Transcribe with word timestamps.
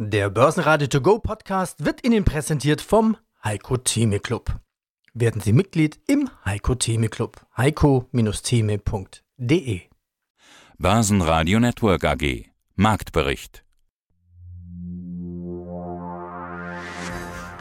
Der 0.00 0.30
Börsenradio 0.30 0.86
To 0.86 1.00
Go 1.00 1.18
Podcast 1.18 1.84
wird 1.84 2.06
Ihnen 2.06 2.24
präsentiert 2.24 2.80
vom 2.80 3.16
Heiko 3.42 3.78
Theme 3.78 4.20
Club. 4.20 4.60
Werden 5.12 5.40
Sie 5.40 5.52
Mitglied 5.52 5.98
im 6.06 6.30
Heiko 6.44 6.76
Theme 6.76 7.08
Club. 7.08 7.44
heiko-theme.de 7.56 9.80
Börsenradio 10.78 11.58
Network 11.58 12.04
AG 12.04 12.44
Marktbericht 12.76 13.64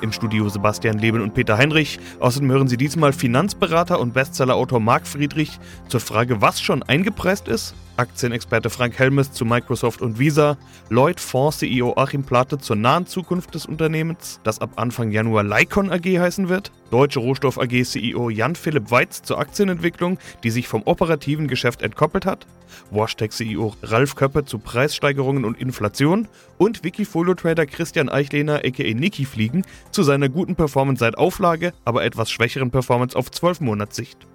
Im 0.04 0.12
Studio 0.12 0.48
Sebastian 0.48 1.00
Leben 1.00 1.22
und 1.22 1.34
Peter 1.34 1.58
Heinrich. 1.58 1.98
Außerdem 2.20 2.52
hören 2.52 2.68
Sie 2.68 2.78
diesmal 2.78 3.14
Finanzberater 3.14 4.00
und 4.00 4.14
Bestsellerautor 4.14 4.80
Marc 4.80 5.08
Friedrich 5.08 5.58
zur 5.90 6.02
Frage, 6.02 6.40
was 6.40 6.62
schon 6.62 6.84
eingepreist 6.84 7.48
ist 7.48 7.74
Aktienexperte 7.98 8.70
Frank 8.70 8.98
Helmes 9.00 9.32
zu 9.32 9.44
Microsoft 9.44 10.02
und 10.02 10.20
Visa, 10.20 10.58
Lloyd 10.90 11.20
Fonds 11.20 11.58
CEO 11.58 11.94
Achim 11.98 12.24
Plate 12.24 12.58
zur 12.60 12.76
nahen 12.76 13.08
Zukunft 13.08 13.56
des 13.56 13.66
Unternehmens, 13.66 14.40
das 14.44 14.62
ab 14.62 14.72
Anfang 14.76 15.12
Januar 15.12 15.44
Lycon 15.44 15.92
AG 15.92 16.06
heißen 16.06 16.48
wird, 16.48 16.72
Deutsche 16.92 17.20
Rohstoff 17.20 17.60
AG 17.60 17.84
CEO 17.84 18.30
Jan-Philipp 18.30 18.92
Weitz 18.92 19.24
zur 19.24 19.40
Aktienentwicklung, 19.40 20.20
die 20.44 20.52
sich 20.52 20.68
vom 20.68 20.84
operativen 20.86 21.48
Geschäft 21.48 21.82
entkoppelt 21.82 22.26
hat, 22.26 22.46
Washtec 22.92 23.32
CEO 23.32 23.74
Ralf 23.84 24.16
Köppe 24.16 24.46
zu 24.46 24.60
Preissteigerungen 24.60 25.46
und 25.46 25.60
Inflation. 25.60 26.28
Und 26.58 26.84
Wikifolio-Trader 26.84 27.66
Christian 27.66 28.10
Eichlehner 28.10 28.62
aka 28.66 28.94
Niki 28.94 29.26
Fliegen 29.26 29.64
zu 29.92 30.04
seiner 30.04 30.30
guten 30.30 30.56
Performance 30.56 31.00
seit 31.00 31.18
Auflage, 31.18 31.74
aber 31.86 32.04
etwas 32.04 32.32
schwächeren 32.32 32.72
Performance 32.72 33.18
auf 33.18 33.32
12 33.32 33.62
Monatssicht. 33.62 34.28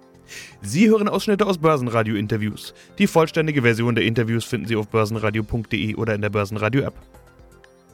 Sie 0.61 0.89
hören 0.89 1.07
Ausschnitte 1.07 1.45
aus 1.45 1.57
Börsenradio-Interviews. 1.57 2.73
Die 2.97 3.07
vollständige 3.07 3.61
Version 3.61 3.95
der 3.95 4.05
Interviews 4.05 4.45
finden 4.45 4.67
Sie 4.67 4.75
auf 4.75 4.87
börsenradio.de 4.87 5.95
oder 5.95 6.15
in 6.15 6.21
der 6.21 6.29
Börsenradio-App. 6.29 6.95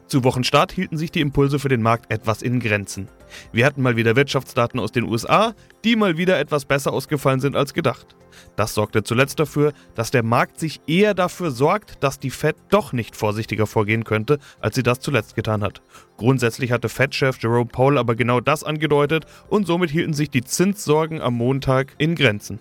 Zu 0.09 0.23
Wochenstart 0.23 0.71
hielten 0.71 0.97
sich 0.97 1.11
die 1.11 1.21
Impulse 1.21 1.59
für 1.59 1.69
den 1.69 1.83
Markt 1.83 2.11
etwas 2.11 2.41
in 2.41 2.59
Grenzen. 2.59 3.07
Wir 3.51 3.63
hatten 3.67 3.83
mal 3.83 3.95
wieder 3.95 4.15
Wirtschaftsdaten 4.15 4.79
aus 4.79 4.91
den 4.91 5.03
USA, 5.03 5.53
die 5.83 5.95
mal 5.95 6.17
wieder 6.17 6.39
etwas 6.39 6.65
besser 6.65 6.93
ausgefallen 6.93 7.39
sind 7.39 7.55
als 7.55 7.75
gedacht. 7.75 8.15
Das 8.55 8.73
sorgte 8.73 9.03
zuletzt 9.03 9.39
dafür, 9.39 9.71
dass 9.93 10.09
der 10.09 10.23
Markt 10.23 10.59
sich 10.59 10.81
eher 10.87 11.13
dafür 11.13 11.51
sorgt, 11.51 12.03
dass 12.03 12.19
die 12.19 12.31
Fed 12.31 12.55
doch 12.69 12.91
nicht 12.91 13.15
vorsichtiger 13.15 13.67
vorgehen 13.67 14.03
könnte, 14.03 14.39
als 14.59 14.73
sie 14.73 14.83
das 14.83 14.99
zuletzt 14.99 15.35
getan 15.35 15.61
hat. 15.61 15.83
Grundsätzlich 16.17 16.71
hatte 16.71 16.89
Fed-Chef 16.89 17.37
Jerome 17.39 17.69
Powell 17.69 17.99
aber 17.99 18.15
genau 18.15 18.39
das 18.39 18.63
angedeutet 18.63 19.27
und 19.47 19.67
somit 19.67 19.91
hielten 19.91 20.13
sich 20.13 20.31
die 20.31 20.43
Zinssorgen 20.43 21.21
am 21.21 21.35
Montag 21.35 21.93
in 21.99 22.15
Grenzen. 22.15 22.59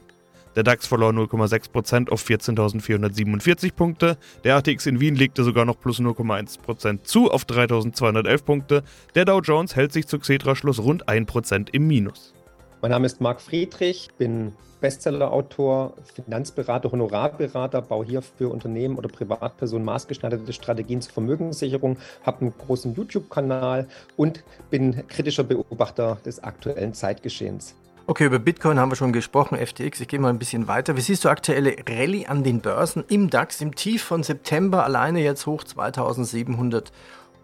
Der 0.59 0.65
DAX 0.65 0.89
verlor 0.89 1.13
0,6% 1.13 2.11
auf 2.11 2.21
14.447 2.29 3.75
Punkte. 3.75 4.19
Der 4.43 4.57
ATX 4.57 4.87
in 4.87 4.99
Wien 4.99 5.15
legte 5.15 5.45
sogar 5.45 5.65
noch 5.65 5.79
plus 5.79 6.01
0,1% 6.01 7.05
zu 7.05 7.31
auf 7.31 7.45
3.211 7.45 8.43
Punkte. 8.43 8.83
Der 9.15 9.25
Dow 9.25 9.39
Jones 9.39 9.77
hält 9.77 9.93
sich 9.93 10.09
zu 10.09 10.19
Xetra-Schluss 10.19 10.81
rund 10.81 11.09
1% 11.09 11.69
im 11.71 11.87
Minus. 11.87 12.35
Mein 12.83 12.91
Name 12.91 13.07
ist 13.07 13.21
Marc 13.21 13.41
Friedrich, 13.41 14.09
bin 14.19 14.53
Bestsellerautor, 14.81 15.95
Finanzberater, 16.13 16.91
Honorarberater, 16.91 17.81
baue 17.81 18.05
hier 18.05 18.23
für 18.23 18.49
Unternehmen 18.49 18.99
oder 18.99 19.09
Privatpersonen 19.09 19.85
maßgeschneiderte 19.85 20.53
Strategien 20.53 21.01
zur 21.01 21.13
Vermögenssicherung, 21.13 21.99
habe 22.25 22.41
einen 22.41 22.55
großen 22.59 22.97
YouTube-Kanal 22.97 23.87
und 24.17 24.43
bin 24.71 25.07
kritischer 25.07 25.45
Beobachter 25.45 26.19
des 26.25 26.43
aktuellen 26.43 26.95
Zeitgeschehens. 26.95 27.77
Okay, 28.11 28.25
über 28.25 28.39
Bitcoin 28.39 28.79
haben 28.79 28.91
wir 28.91 28.97
schon 28.97 29.13
gesprochen, 29.13 29.59
FTX. 29.59 30.01
Ich 30.01 30.09
gehe 30.09 30.19
mal 30.19 30.31
ein 30.31 30.39
bisschen 30.39 30.67
weiter. 30.67 30.97
Wie 30.97 31.03
siehst 31.03 31.27
du 31.27 31.29
aktuelle 31.29 31.77
Rallye 31.87 32.27
an 32.27 32.43
den 32.43 32.63
Börsen 32.63 33.05
im 33.07 33.29
DAX 33.29 33.61
im 33.61 33.75
Tief 33.75 34.03
von 34.03 34.23
September 34.23 34.83
alleine 34.83 35.21
jetzt 35.21 35.45
hoch 35.45 35.63
2700 35.63 36.91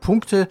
Punkte? 0.01 0.49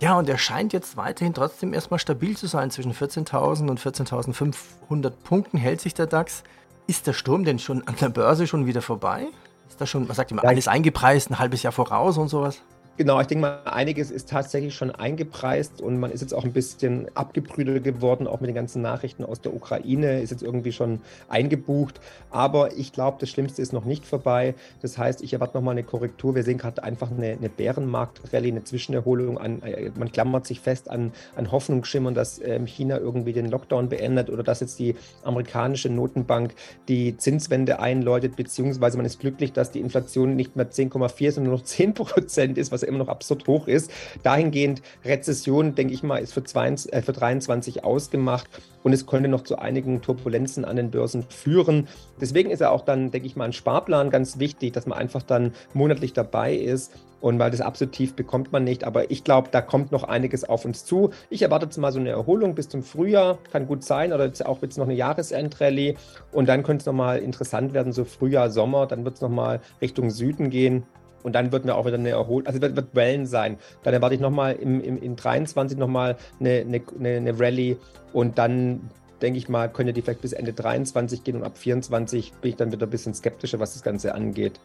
Ja, 0.00 0.18
und 0.18 0.30
er 0.30 0.38
scheint 0.38 0.72
jetzt 0.72 0.96
weiterhin 0.96 1.34
trotzdem 1.34 1.74
erstmal 1.74 2.00
stabil 2.00 2.38
zu 2.38 2.46
sein. 2.46 2.70
Zwischen 2.70 2.94
14.000 2.94 3.68
und 3.68 3.78
14.500 3.78 5.10
Punkten 5.10 5.58
hält 5.58 5.82
sich 5.82 5.92
der 5.92 6.06
DAX. 6.06 6.42
Ist 6.86 7.06
der 7.06 7.12
Sturm 7.12 7.44
denn 7.44 7.58
schon 7.58 7.86
an 7.86 7.96
der 8.00 8.08
Börse 8.08 8.46
schon 8.46 8.64
wieder 8.64 8.80
vorbei? 8.80 9.26
Ist 9.68 9.78
da 9.78 9.84
schon, 9.84 10.08
was 10.08 10.16
sagt 10.16 10.32
immer, 10.32 10.42
alles 10.42 10.68
eingepreist, 10.68 11.30
ein 11.30 11.38
halbes 11.38 11.62
Jahr 11.62 11.72
voraus 11.74 12.16
und 12.16 12.28
sowas? 12.28 12.62
Genau, 12.96 13.20
ich 13.20 13.26
denke 13.26 13.42
mal, 13.42 13.58
einiges 13.64 14.12
ist 14.12 14.28
tatsächlich 14.28 14.72
schon 14.72 14.92
eingepreist 14.92 15.80
und 15.80 15.98
man 15.98 16.12
ist 16.12 16.20
jetzt 16.20 16.32
auch 16.32 16.44
ein 16.44 16.52
bisschen 16.52 17.08
abgebrüdelt 17.14 17.82
geworden, 17.82 18.28
auch 18.28 18.38
mit 18.40 18.46
den 18.46 18.54
ganzen 18.54 18.82
Nachrichten 18.82 19.24
aus 19.24 19.40
der 19.40 19.52
Ukraine, 19.52 20.20
ist 20.20 20.30
jetzt 20.30 20.44
irgendwie 20.44 20.70
schon 20.70 21.00
eingebucht. 21.28 21.98
Aber 22.30 22.72
ich 22.76 22.92
glaube, 22.92 23.16
das 23.18 23.30
Schlimmste 23.30 23.62
ist 23.62 23.72
noch 23.72 23.84
nicht 23.84 24.06
vorbei. 24.06 24.54
Das 24.80 24.96
heißt, 24.96 25.22
ich 25.22 25.32
erwarte 25.32 25.56
nochmal 25.56 25.72
eine 25.72 25.82
Korrektur. 25.82 26.36
Wir 26.36 26.44
sehen 26.44 26.56
gerade 26.56 26.84
einfach 26.84 27.10
eine, 27.10 27.32
eine 27.32 27.48
Bärenmarkt-Rallye, 27.48 28.52
eine 28.52 28.62
Zwischenerholung. 28.62 29.38
An, 29.38 29.60
äh, 29.62 29.90
man 29.98 30.12
klammert 30.12 30.46
sich 30.46 30.60
fest 30.60 30.88
an, 30.88 31.10
an 31.34 31.50
Hoffnungsschimmern, 31.50 32.14
dass 32.14 32.40
ähm, 32.44 32.66
China 32.66 32.98
irgendwie 32.98 33.32
den 33.32 33.50
Lockdown 33.50 33.88
beendet 33.88 34.30
oder 34.30 34.44
dass 34.44 34.60
jetzt 34.60 34.78
die 34.78 34.94
amerikanische 35.24 35.88
Notenbank 35.88 36.54
die 36.86 37.16
Zinswende 37.16 37.80
einläutet, 37.80 38.36
beziehungsweise 38.36 38.96
man 38.98 39.06
ist 39.06 39.18
glücklich, 39.18 39.52
dass 39.52 39.72
die 39.72 39.80
Inflation 39.80 40.36
nicht 40.36 40.54
mehr 40.54 40.70
10,4, 40.70 41.32
sondern 41.32 41.50
nur 41.50 41.58
noch 41.58 41.64
10 41.64 41.94
Prozent 41.94 42.56
ist, 42.56 42.70
was 42.70 42.83
immer 42.86 42.98
noch 42.98 43.08
absurd 43.08 43.46
hoch 43.46 43.66
ist. 43.66 43.90
Dahingehend 44.22 44.82
Rezession, 45.04 45.74
denke 45.74 45.94
ich 45.94 46.02
mal, 46.02 46.18
ist 46.18 46.32
für, 46.32 46.44
22, 46.44 46.92
äh, 46.92 47.02
für 47.02 47.12
23 47.12 47.84
ausgemacht 47.84 48.48
und 48.84 48.92
es 48.92 49.06
könnte 49.06 49.28
noch 49.28 49.42
zu 49.42 49.58
einigen 49.58 50.02
Turbulenzen 50.02 50.64
an 50.64 50.76
den 50.76 50.90
Börsen 50.90 51.24
führen. 51.24 51.88
Deswegen 52.20 52.50
ist 52.50 52.60
ja 52.60 52.70
auch 52.70 52.82
dann, 52.82 53.10
denke 53.10 53.26
ich 53.26 53.34
mal, 53.34 53.46
ein 53.46 53.52
Sparplan 53.52 54.10
ganz 54.10 54.38
wichtig, 54.38 54.72
dass 54.74 54.86
man 54.86 54.98
einfach 54.98 55.22
dann 55.22 55.52
monatlich 55.72 56.12
dabei 56.12 56.54
ist. 56.54 56.92
Und 57.24 57.38
weil 57.38 57.50
das 57.50 57.62
absolut 57.62 57.94
tief 57.94 58.14
bekommt 58.14 58.52
man 58.52 58.64
nicht. 58.64 58.84
Aber 58.84 59.10
ich 59.10 59.24
glaube, 59.24 59.48
da 59.50 59.62
kommt 59.62 59.92
noch 59.92 60.04
einiges 60.04 60.44
auf 60.44 60.66
uns 60.66 60.84
zu. 60.84 61.08
Ich 61.30 61.40
erwarte 61.40 61.64
jetzt 61.64 61.78
mal 61.78 61.90
so 61.90 61.98
eine 61.98 62.10
Erholung 62.10 62.54
bis 62.54 62.68
zum 62.68 62.82
Frühjahr. 62.82 63.38
Kann 63.50 63.66
gut 63.66 63.82
sein. 63.82 64.12
Oder 64.12 64.26
jetzt 64.26 64.44
auch 64.44 64.60
jetzt 64.60 64.76
noch 64.76 64.84
eine 64.84 64.92
Jahresendrallye. 64.92 65.94
Und 66.32 66.50
dann 66.50 66.62
könnte 66.62 66.82
es 66.82 66.86
nochmal 66.86 67.20
interessant 67.20 67.72
werden, 67.72 67.94
so 67.94 68.04
Frühjahr, 68.04 68.50
Sommer. 68.50 68.86
Dann 68.86 69.06
wird 69.06 69.14
es 69.14 69.20
nochmal 69.22 69.62
Richtung 69.80 70.10
Süden 70.10 70.50
gehen. 70.50 70.82
Und 71.24 71.32
dann 71.32 71.50
wird 71.50 71.64
mir 71.64 71.74
auch 71.74 71.86
wieder 71.86 71.96
eine 71.96 72.10
erholt, 72.10 72.46
also 72.46 72.60
wird, 72.60 72.76
wird 72.76 72.94
Wellen 72.94 73.26
sein. 73.26 73.58
Dann 73.82 73.94
erwarte 73.94 74.14
ich 74.14 74.20
nochmal 74.20 74.52
im, 74.52 74.80
im, 74.80 75.02
in 75.02 75.16
23 75.16 75.76
nochmal 75.76 76.16
eine, 76.38 76.60
eine, 76.60 76.82
eine 76.98 77.40
Rallye 77.40 77.78
und 78.12 78.38
dann 78.38 78.90
denke 79.22 79.38
ich 79.38 79.48
mal, 79.48 79.70
könnte 79.70 79.94
die 79.94 80.02
vielleicht 80.02 80.20
bis 80.20 80.34
Ende 80.34 80.52
23 80.52 81.24
gehen 81.24 81.36
und 81.36 81.44
ab 81.44 81.56
24 81.56 82.32
bin 82.34 82.50
ich 82.50 82.56
dann 82.56 82.72
wieder 82.72 82.86
ein 82.86 82.90
bisschen 82.90 83.14
skeptischer, 83.14 83.58
was 83.58 83.72
das 83.72 83.82
Ganze 83.82 84.14
angeht. 84.14 84.60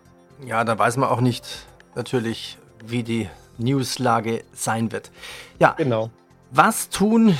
Ja, 0.45 0.63
da 0.65 0.77
weiß 0.77 0.97
man 0.97 1.07
auch 1.09 1.21
nicht 1.21 1.65
natürlich, 1.95 2.57
wie 2.85 3.03
die 3.03 3.29
Newslage 3.57 4.43
sein 4.51 4.91
wird. 4.91 5.11
Ja, 5.59 5.75
genau. 5.77 6.09
Was 6.51 6.89
tun 6.89 7.37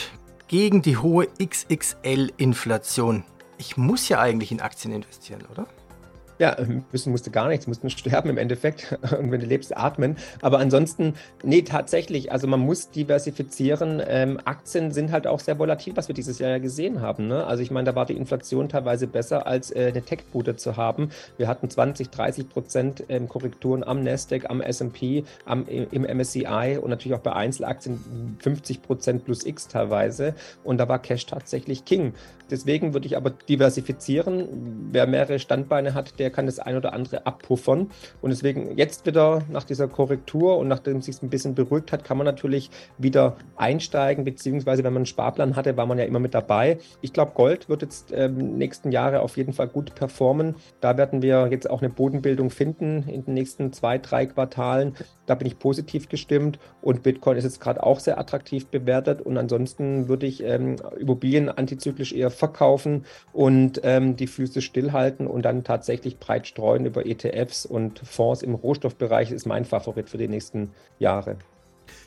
gegen 0.48 0.82
die 0.82 0.98
hohe 0.98 1.28
XXL-Inflation? 1.44 3.24
Ich 3.58 3.76
muss 3.76 4.08
ja 4.08 4.20
eigentlich 4.20 4.52
in 4.52 4.62
Aktien 4.62 4.94
investieren, 4.94 5.44
oder? 5.52 5.68
Ja, 6.40 6.56
müssen 6.94 7.12
musste 7.12 7.32
gar 7.32 7.50
nichts, 7.50 7.68
mussten 7.68 7.90
sterben 7.90 8.30
im 8.30 8.38
Endeffekt. 8.38 8.98
Und 9.20 9.30
wenn 9.30 9.42
du 9.42 9.46
lebst, 9.46 9.76
atmen. 9.76 10.16
Aber 10.42 10.60
ansonsten, 10.60 11.16
nee, 11.44 11.64
tatsächlich, 11.64 12.32
also 12.32 12.48
man 12.48 12.62
muss 12.62 12.92
diversifizieren. 12.92 14.02
Ähm, 14.08 14.40
Aktien 14.46 14.92
sind 14.92 15.12
halt 15.12 15.28
auch 15.28 15.42
sehr 15.42 15.60
volatil, 15.60 15.98
was 15.98 16.08
wir 16.08 16.16
dieses 16.16 16.40
Jahr 16.40 16.52
ja 16.52 16.58
gesehen 16.60 17.02
haben. 17.02 17.28
Ne? 17.28 17.46
Also 17.46 17.62
ich 17.62 17.72
meine, 17.72 17.88
da 17.88 17.96
war 17.96 18.06
die 18.06 18.16
Inflation 18.16 18.70
teilweise 18.70 19.08
besser, 19.08 19.48
als 19.48 19.72
äh, 19.72 19.88
eine 19.90 20.02
Tech-Bude 20.02 20.56
zu 20.56 20.78
haben. 20.78 21.10
Wir 21.36 21.50
hatten 21.50 21.70
20, 21.70 22.10
30 22.10 22.48
Prozent 22.48 23.04
ähm, 23.10 23.28
Korrekturen 23.28 23.84
am 23.84 24.02
Nasdaq, 24.02 24.50
am 24.50 24.62
S&P, 24.62 25.26
am, 25.44 25.68
im 25.68 26.04
MSCI 26.04 26.80
und 26.82 26.90
natürlich 26.90 27.18
auch 27.18 27.22
bei 27.22 27.34
Einzelaktien 27.34 28.38
50 28.40 28.82
Prozent 28.82 29.26
plus 29.26 29.46
X 29.46 29.68
teilweise. 29.68 30.36
Und 30.64 30.78
da 30.78 30.88
war 30.88 31.00
Cash 31.00 31.26
tatsächlich 31.26 31.84
King. 31.84 32.14
Deswegen 32.50 32.94
würde 32.94 33.06
ich 33.06 33.16
aber 33.16 33.30
diversifizieren. 33.30 34.90
Wer 34.92 35.06
mehrere 35.06 35.38
Standbeine 35.38 35.94
hat, 35.94 36.18
der 36.20 36.29
kann 36.30 36.46
das 36.46 36.60
ein 36.60 36.76
oder 36.76 36.94
andere 36.94 37.26
abpuffern. 37.26 37.90
Und 38.22 38.30
deswegen 38.30 38.78
jetzt 38.78 39.06
wieder 39.06 39.42
nach 39.50 39.64
dieser 39.64 39.88
Korrektur 39.88 40.58
und 40.58 40.68
nachdem 40.68 40.98
es 40.98 41.06
sich 41.06 41.22
ein 41.22 41.30
bisschen 41.30 41.56
beruhigt 41.56 41.92
hat, 41.92 42.04
kann 42.04 42.18
man 42.18 42.26
natürlich 42.26 42.70
wieder 42.98 43.38
einsteigen, 43.56 44.24
beziehungsweise 44.24 44.84
wenn 44.84 44.94
man 44.94 45.02
einen 45.02 45.06
Sparplan 45.06 45.56
hatte, 45.56 45.78
war 45.78 45.86
man 45.86 45.98
ja 45.98 46.06
immer 46.06 46.20
mit 46.20 46.34
dabei. 46.34 46.80
Ich 47.02 47.14
glaube, 47.14 47.32
Gold 47.34 47.70
wird 47.70 47.82
jetzt 47.82 48.12
ähm, 48.14 48.58
nächsten 48.58 48.92
Jahre 48.92 49.22
auf 49.22 49.38
jeden 49.38 49.54
Fall 49.54 49.68
gut 49.68 49.96
performen. 49.96 50.56
Da 50.82 50.98
werden 50.98 51.22
wir 51.22 51.48
jetzt 51.52 51.70
auch 51.70 51.82
eine 51.82 51.90
Bodenbildung 51.90 52.50
finden 52.50 53.04
in 53.08 53.26
den 53.26 53.34
nächsten 53.34 53.74
zwei, 53.74 53.98
drei 53.98 54.26
Quartalen. 54.26 54.96
Da 55.26 55.36
bin 55.36 55.48
ich 55.48 55.60
positiv 55.60 56.10
gestimmt 56.10 56.60
und 56.82 57.04
Bitcoin 57.04 57.38
ist 57.38 57.44
jetzt 57.44 57.62
gerade 57.62 57.84
auch 57.84 58.00
sehr 58.00 58.20
attraktiv 58.20 58.68
bewertet. 58.68 59.22
Und 59.22 59.38
ansonsten 59.38 60.08
würde 60.08 60.26
ich 60.26 60.44
ähm, 60.44 60.78
Immobilien 61.00 61.50
antizyklisch 61.50 62.14
eher 62.14 62.32
verkaufen 62.32 63.06
und 63.32 63.82
ähm, 63.84 64.16
die 64.16 64.28
Füße 64.28 64.62
stillhalten 64.62 65.28
und 65.28 65.44
dann 65.44 65.64
tatsächlich 65.64 66.19
breit 66.20 66.48
streuen 66.48 66.86
über 66.86 67.06
ETFs 67.06 67.66
und 67.66 68.00
Fonds 68.00 68.42
im 68.42 68.56
Rohstoffbereich 68.56 69.32
ist 69.32 69.46
mein 69.46 69.66
Favorit 69.66 70.10
für 70.10 70.18
die 70.18 70.28
nächsten 70.28 70.72
Jahre. 71.00 71.38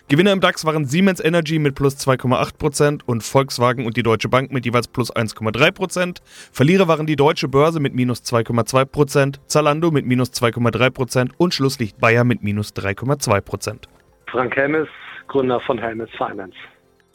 Gewinner 0.08 0.32
im 0.32 0.40
DAX 0.40 0.64
waren 0.64 0.84
Siemens 0.84 1.20
Energy 1.20 1.58
mit 1.58 1.74
plus 1.74 1.96
2,8% 1.96 3.02
und 3.06 3.22
Volkswagen 3.22 3.86
und 3.86 3.96
die 3.96 4.02
Deutsche 4.02 4.28
Bank 4.28 4.52
mit 4.52 4.66
jeweils 4.66 4.88
plus 4.88 5.14
1,3%. 5.14 6.18
Verlierer 6.52 6.88
waren 6.88 7.06
die 7.06 7.16
Deutsche 7.16 7.48
Börse 7.48 7.80
mit 7.80 7.94
minus 7.94 8.22
2,2%, 8.22 9.36
Zalando 9.46 9.90
mit 9.90 10.04
minus 10.06 10.30
2,3% 10.32 11.30
und 11.38 11.54
Schlusslicht 11.54 11.98
Bayer 11.98 12.24
mit 12.24 12.42
minus 12.42 12.74
3,2%. 12.74 13.84
Frank 14.30 14.56
Helmes, 14.56 14.88
Gründer 15.28 15.60
von 15.60 15.78
Helmes 15.78 16.10
Finance. 16.16 16.56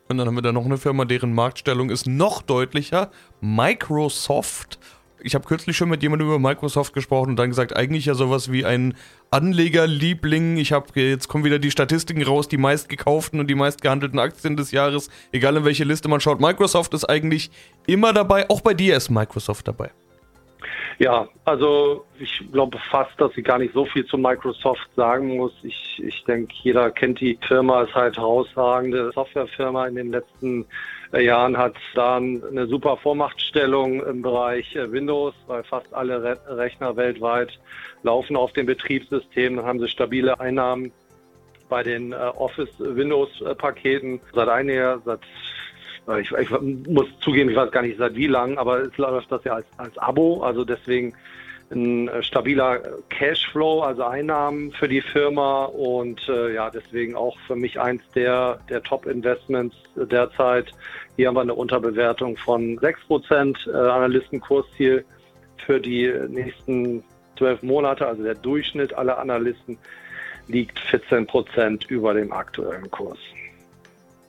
Und 0.10 0.18
dann 0.18 0.28
haben 0.28 0.36
wir 0.36 0.42
da 0.42 0.54
noch 0.54 0.66
eine 0.66 0.78
Firma, 0.78 1.04
deren 1.06 1.34
Marktstellung 1.34 1.90
ist 1.90 2.08
noch 2.08 2.42
deutlicher. 2.42 3.12
Microsoft. 3.42 4.80
Ich 5.22 5.36
habe 5.36 5.46
kürzlich 5.46 5.76
schon 5.76 5.90
mit 5.90 6.04
jemandem 6.04 6.28
über 6.28 6.40
Microsoft 6.40 6.94
gesprochen 6.94 7.32
und 7.32 7.36
dann 7.38 7.50
gesagt, 7.50 7.76
eigentlich 7.76 8.06
ja 8.06 8.14
sowas 8.14 8.52
wie 8.52 8.66
ein 8.66 8.96
Anlegerliebling. 9.32 10.58
Ich 10.58 10.72
habe 10.72 10.88
jetzt 11.00 11.28
kommen 11.28 11.44
wieder 11.44 11.60
die 11.60 11.72
Statistiken 11.72 12.24
raus, 12.24 12.48
die 12.48 12.58
meistgekauften 12.58 13.40
und 13.40 13.48
die 13.48 13.56
meistgehandelten 13.56 14.20
Aktien 14.20 14.58
des 14.58 14.72
Jahres, 14.72 15.10
egal 15.32 15.58
in 15.58 15.66
welche 15.66 15.84
Liste 15.84 16.08
man 16.08 16.22
schaut. 16.22 16.40
Microsoft 16.40 16.94
ist 16.94 17.06
eigentlich 17.06 17.50
immer 17.88 18.14
dabei. 18.14 18.50
Auch 18.50 18.62
bei 18.62 18.74
dir 18.74 18.96
ist 18.96 19.10
Microsoft 19.10 19.68
dabei. 19.68 19.92
Ja, 21.00 21.28
also 21.46 22.06
ich 22.20 22.44
glaube 22.52 22.80
fast, 22.90 23.20
dass 23.20 23.32
ich 23.38 23.44
gar 23.44 23.60
nicht 23.60 23.74
so 23.74 23.86
viel 23.86 24.06
zu 24.06 24.18
Microsoft 24.18 24.88
sagen 24.96 25.38
muss. 25.38 25.54
Ich, 25.64 26.02
ich 26.04 26.24
denke, 26.26 26.54
jeder 26.64 26.90
kennt 26.90 27.20
die 27.20 27.38
Firma, 27.48 27.84
ist 27.84 27.94
halt 27.94 28.18
herausragende 28.18 29.12
Softwarefirma 29.14 29.88
in 29.88 29.96
den 29.96 30.12
letzten 30.12 30.64
äh, 30.64 30.66
Jahren, 31.14 31.58
hat 31.58 31.76
da 31.96 32.18
eine 32.18 32.68
super 32.68 32.98
Vormachtstellung 32.98 34.04
im 34.06 34.22
Bereich 34.22 34.76
äh, 34.76 34.92
Windows, 34.92 35.34
weil 35.48 35.64
fast 35.64 35.94
alle 35.94 36.22
Re 36.22 36.38
Rechner 36.50 36.96
weltweit 36.96 37.60
laufen 38.04 38.36
auf 38.36 38.54
dem 38.54 38.66
Betriebssystem. 38.66 39.56
Dann 39.56 39.66
haben 39.66 39.80
sie 39.80 39.88
stabile 39.88 40.40
Einnahmen 40.40 40.92
bei 41.70 41.84
den 41.84 42.12
äh, 42.12 42.16
Office 42.16 42.74
Windows 42.80 43.30
Paketen 43.58 44.20
seit 44.34 44.50
einiger, 44.50 45.02
seit 45.06 45.22
ich, 46.22 46.32
ich, 46.32 46.50
muss 46.50 47.08
zugeben, 47.20 47.50
ich 47.50 47.56
weiß 47.58 47.72
gar 47.72 47.82
nicht 47.82 47.98
seit 47.98 48.16
wie 48.16 48.28
lang, 48.28 48.58
aber 48.58 48.84
es 48.84 48.98
läuft 48.98 49.30
das 49.30 49.44
ja 49.44 49.56
als, 49.56 49.66
als 49.78 49.98
Abo, 49.98 50.42
also 50.42 50.64
deswegen 50.64 51.14
ein 51.72 52.08
äh, 52.08 52.24
stabiler 52.24 52.82
Cashflow, 53.10 53.82
also 53.82 54.04
Einnahmen 54.04 54.72
für 54.72 54.88
die 54.88 55.02
Firma 55.02 55.66
und 55.66 56.28
äh, 56.30 56.54
ja, 56.54 56.70
deswegen 56.70 57.16
auch 57.16 57.38
für 57.46 57.56
mich 57.56 57.80
eins 57.80 58.02
der, 58.16 58.60
der 58.70 58.82
Top-Investments 58.84 59.76
derzeit. 59.96 60.72
Hier 61.16 61.28
haben 61.28 61.36
wir 61.36 61.42
eine 61.42 61.56
Unterbewertung 61.56 62.38
von 62.38 62.80
6%, 62.80 63.70
äh, 63.70 63.76
Analystenkursziel 63.76 65.06
für 65.66 65.80
die 65.80 66.14
nächsten 66.30 67.04
zwölf 67.38 67.62
Monate, 67.64 68.08
also 68.08 68.24
der 68.24 68.36
Durchschnitt 68.36 68.94
aller 68.94 69.18
Analysten 69.18 69.78
liegt 70.48 70.80
14% 70.80 71.88
über 71.90 72.14
dem 72.14 72.32
aktuellen 72.32 72.90
Kurs. 72.90 73.20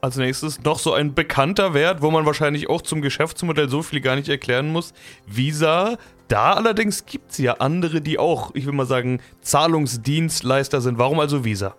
Als 0.00 0.16
nächstes 0.16 0.62
noch 0.62 0.78
so 0.78 0.92
ein 0.92 1.14
bekannter 1.14 1.74
Wert, 1.74 2.02
wo 2.02 2.10
man 2.10 2.24
wahrscheinlich 2.24 2.68
auch 2.68 2.82
zum 2.82 3.02
Geschäftsmodell 3.02 3.68
so 3.68 3.82
viel 3.82 4.00
gar 4.00 4.14
nicht 4.16 4.28
erklären 4.28 4.70
muss. 4.70 4.94
Visa. 5.26 5.98
Da 6.28 6.52
allerdings 6.52 7.06
gibt 7.06 7.30
es 7.30 7.38
ja 7.38 7.54
andere, 7.54 8.02
die 8.02 8.18
auch, 8.18 8.54
ich 8.54 8.66
will 8.66 8.74
mal 8.74 8.84
sagen, 8.84 9.20
Zahlungsdienstleister 9.40 10.82
sind. 10.82 10.98
Warum 10.98 11.20
also 11.20 11.44
Visa? 11.44 11.74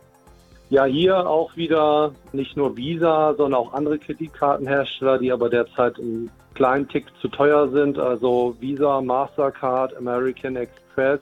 Ja, 0.72 0.86
hier 0.86 1.28
auch 1.28 1.56
wieder 1.56 2.12
nicht 2.32 2.58
nur 2.58 2.76
Visa, 2.76 3.34
sondern 3.36 3.62
auch 3.62 3.74
andere 3.74 4.00
Kreditkartenhersteller, 4.00 5.20
die 5.20 5.32
aber 5.32 5.50
derzeit 5.50 6.00
einen 6.00 6.32
kleinen 6.56 6.88
Tick 6.88 7.06
zu 7.22 7.28
teuer 7.28 7.70
sind. 7.70 8.00
Also 8.00 8.56
Visa, 8.60 9.02
Mastercard, 9.02 9.96
American 9.98 10.56
Express, 10.56 11.20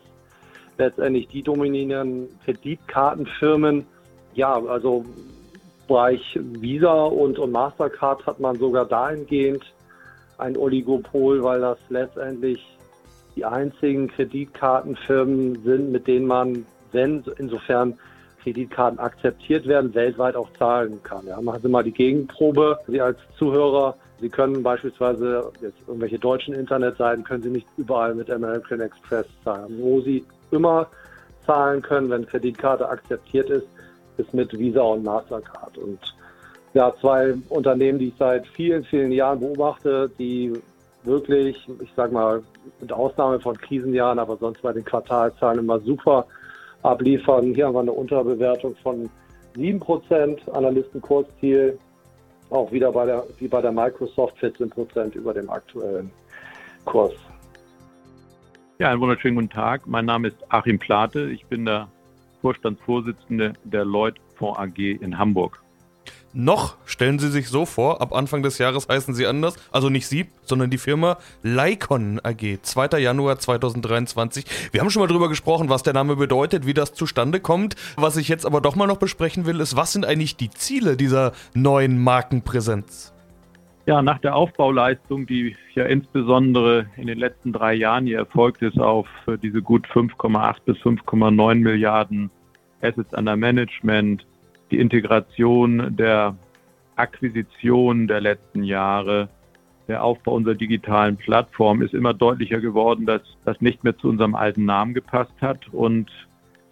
letztendlich 0.77 1.27
die 1.27 1.44
dominierenden 1.44 2.27
Kreditkartenfirmen. 2.45 3.85
Ja, 4.35 4.62
also 4.68 5.06
Bereich 5.88 6.38
Visa 6.41 7.03
und, 7.03 7.39
und 7.39 7.51
Mastercard 7.51 8.25
hat 8.25 8.39
man 8.39 8.57
sogar 8.57 8.85
dahingehend 8.85 9.63
ein 10.38 10.57
Oligopol, 10.57 11.41
weil 11.44 11.62
das 11.62 11.77
letztendlich 11.89 12.76
die 13.37 13.45
einzigen 13.45 14.07
Kreditkartenfirmen 14.07 15.63
sind, 15.63 15.91
mit 15.91 16.07
denen 16.07 16.25
man, 16.25 16.65
wenn 16.91 17.23
insofern 17.37 17.97
Kreditkarten 18.41 18.97
akzeptiert 18.97 19.67
werden, 19.67 19.93
weltweit 19.93 20.35
auch 20.35 20.49
zahlen 20.57 20.99
kann. 21.03 21.27
Ja, 21.27 21.39
machen 21.39 21.61
Sie 21.61 21.69
mal 21.69 21.83
die 21.83 21.91
Gegenprobe. 21.91 22.79
Sie 22.87 22.99
als 22.99 23.17
Zuhörer, 23.37 23.95
Sie 24.19 24.29
können 24.29 24.63
beispielsweise 24.63 25.51
jetzt 25.61 25.77
irgendwelche 25.85 26.17
deutschen 26.17 26.55
Internetseiten, 26.55 27.23
können 27.23 27.43
Sie 27.43 27.49
nicht 27.49 27.67
überall 27.77 28.15
mit 28.15 28.31
American 28.31 28.81
Express 28.81 29.27
zahlen. 29.43 29.77
Wo 29.77 30.01
Sie 30.01 30.25
immer 30.49 30.87
zahlen 31.45 31.81
können, 31.83 32.09
wenn 32.09 32.25
Kreditkarte 32.25 32.89
akzeptiert 32.89 33.49
ist, 33.51 33.67
ist 34.17 34.33
mit 34.33 34.57
Visa 34.57 34.81
und 34.81 35.03
Mastercard. 35.03 35.77
Und 35.77 35.99
ja, 36.73 36.91
zwei 36.99 37.35
Unternehmen, 37.49 37.99
die 37.99 38.07
ich 38.07 38.15
seit 38.17 38.47
vielen, 38.47 38.83
vielen 38.83 39.11
Jahren 39.11 39.39
beobachte, 39.39 40.09
die 40.17 40.53
wirklich, 41.07 41.57
ich 41.81 41.92
sag 41.95 42.12
mal, 42.12 42.44
mit 42.80 42.92
Ausnahme 42.92 43.39
von 43.39 43.57
Krisenjahren, 43.57 44.19
aber 44.19 44.38
sonst 44.38 44.62
bei 44.62 44.74
den 44.74 44.86
Quartalzahlen 44.86 45.59
immer 45.59 45.80
super 45.80 46.27
abliefern. 46.83 47.54
Hier 47.54 47.68
haben 47.68 47.74
wir 47.74 47.81
eine 47.81 47.92
Unterbewertung 47.92 48.75
von 48.83 49.09
7%, 49.56 50.50
Analystenkursziel, 50.51 51.80
auch 52.50 52.71
wieder 52.71 52.92
bei 52.92 53.06
der, 53.06 53.24
wie 53.39 53.48
bei 53.48 53.62
der 53.62 53.71
Microsoft 53.71 54.38
14% 54.38 55.15
über 55.15 55.33
dem 55.33 55.50
aktuellen 55.50 56.12
Kurs. 56.86 57.13
Ja, 58.80 58.92
einen 58.92 59.01
wunderschönen 59.01 59.36
guten 59.36 59.50
Tag. 59.50 59.88
Mein 59.88 60.06
Name 60.06 60.27
ist 60.27 60.38
Achim 60.50 60.77
Plate. 60.77 61.31
Ich 61.31 61.45
bin 61.48 61.65
der 61.65 61.88
Vorstandsvorsitzende 62.42 63.54
der 63.63 63.86
Lloyd 63.86 64.15
Fonds 64.36 64.59
AG 64.59 64.77
in 64.77 65.18
Hamburg. 65.18 65.59
Noch 66.33 66.75
stellen 66.85 67.19
Sie 67.19 67.29
sich 67.29 67.47
so 67.47 67.65
vor, 67.65 68.01
ab 68.01 68.13
Anfang 68.13 68.44
des 68.44 68.57
Jahres 68.57 68.88
heißen 68.88 69.13
Sie 69.13 69.25
anders, 69.25 69.56
also 69.71 69.89
nicht 69.89 70.07
Sie, 70.07 70.27
sondern 70.44 70.69
die 70.69 70.77
Firma 70.77 71.18
Lycon 71.41 72.19
AG, 72.24 72.59
2. 72.62 73.00
Januar 73.00 73.39
2023. 73.39 74.45
Wir 74.71 74.81
haben 74.81 74.89
schon 74.89 75.01
mal 75.01 75.07
drüber 75.07 75.29
gesprochen, 75.29 75.69
was 75.69 75.83
der 75.83 75.94
Name 75.94 76.15
bedeutet, 76.15 76.65
wie 76.65 76.74
das 76.74 76.94
zustande 76.94 77.39
kommt. 77.39 77.75
Was 77.95 78.18
ich 78.18 78.27
jetzt 78.27 78.45
aber 78.45 78.62
doch 78.62 78.75
mal 78.75 78.88
noch 78.88 78.97
besprechen 78.97 79.45
will, 79.45 79.59
ist, 79.59 79.75
was 79.75 79.94
sind 79.94 80.06
eigentlich 80.06 80.35
die 80.35 80.50
Ziele 80.50 80.97
dieser 80.97 81.31
neuen 81.53 82.03
Markenpräsenz? 82.03 83.13
Ja, 83.88 84.01
nach 84.01 84.19
der 84.19 84.35
Aufbauleistung, 84.35 85.25
die 85.25 85.56
ja 85.73 85.85
insbesondere 85.85 86.88
in 86.97 87.07
den 87.07 87.18
letzten 87.18 87.53
drei 87.53 87.73
Jahren 87.73 88.06
hier 88.06 88.18
erfolgt 88.18 88.62
ist, 88.62 88.77
auf 88.77 89.07
diese 89.41 89.62
gut 89.62 89.88
5,8 89.88 90.56
bis 90.65 90.77
5,9 90.80 91.56
Milliarden 91.56 92.30
Assets 92.81 93.13
under 93.13 93.38
Management, 93.38 94.25
die 94.71 94.79
Integration 94.79 95.95
der 95.95 96.35
Akquisition 96.95 98.07
der 98.07 98.21
letzten 98.21 98.63
Jahre, 98.63 99.29
der 99.87 100.03
Aufbau 100.03 100.33
unserer 100.33 100.55
digitalen 100.55 101.15
Plattform 101.15 101.81
ist 101.81 101.93
immer 101.93 102.13
deutlicher 102.13 102.59
geworden, 102.59 103.05
dass 103.05 103.21
das 103.45 103.61
nicht 103.61 103.83
mehr 103.83 103.97
zu 103.97 104.09
unserem 104.09 104.35
alten 104.35 104.65
Namen 104.65 104.93
gepasst 104.93 105.33
hat. 105.39 105.67
Und 105.71 106.11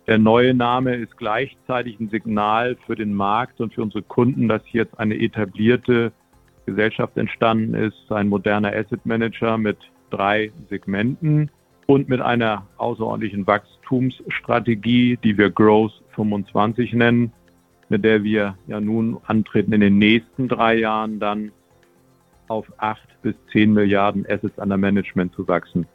der 0.08 0.18
neue 0.18 0.54
Name 0.54 0.96
ist 0.96 1.18
gleichzeitig 1.18 2.00
ein 2.00 2.10
Signal 2.10 2.76
für 2.86 2.96
den 2.96 3.14
Markt 3.14 3.62
und 3.62 3.74
für 3.74 3.82
unsere 3.82 4.04
Kunden, 4.04 4.48
dass 4.48 4.62
jetzt 4.72 5.00
eine 5.00 5.18
etablierte 5.18 6.12
Gesellschaft 6.66 7.16
entstanden 7.18 7.74
ist, 7.74 8.12
ein 8.12 8.28
moderner 8.28 8.74
Asset 8.74 9.06
Manager 9.06 9.58
mit 9.58 9.78
drei 10.10 10.52
Segmenten 10.70 11.50
und 11.86 12.10
mit 12.10 12.22
einer 12.22 12.66
außerordentlichen 12.78 13.48
Wachstumsstrategie, 13.48 15.18
die 15.24 15.38
wir 15.38 15.50
Growth 15.50 16.02
25 16.16 16.94
nennen, 16.94 17.32
mit 17.90 18.04
der 18.04 18.24
wir 18.24 18.58
ja 18.68 18.80
nun 18.80 19.18
antreten, 19.26 19.74
in 19.74 19.82
den 19.82 19.98
nächsten 19.98 20.48
drei 20.48 20.76
Jahren 20.76 21.20
dann 21.20 21.52
auf 22.48 22.66
acht 22.78 23.08
bis 23.22 23.36
zehn 23.52 23.74
Milliarden 23.74 24.26
Assets 24.30 24.58
under 24.58 24.78
Management 24.78 25.34
zu 25.34 25.48
wachsen. 25.48 25.88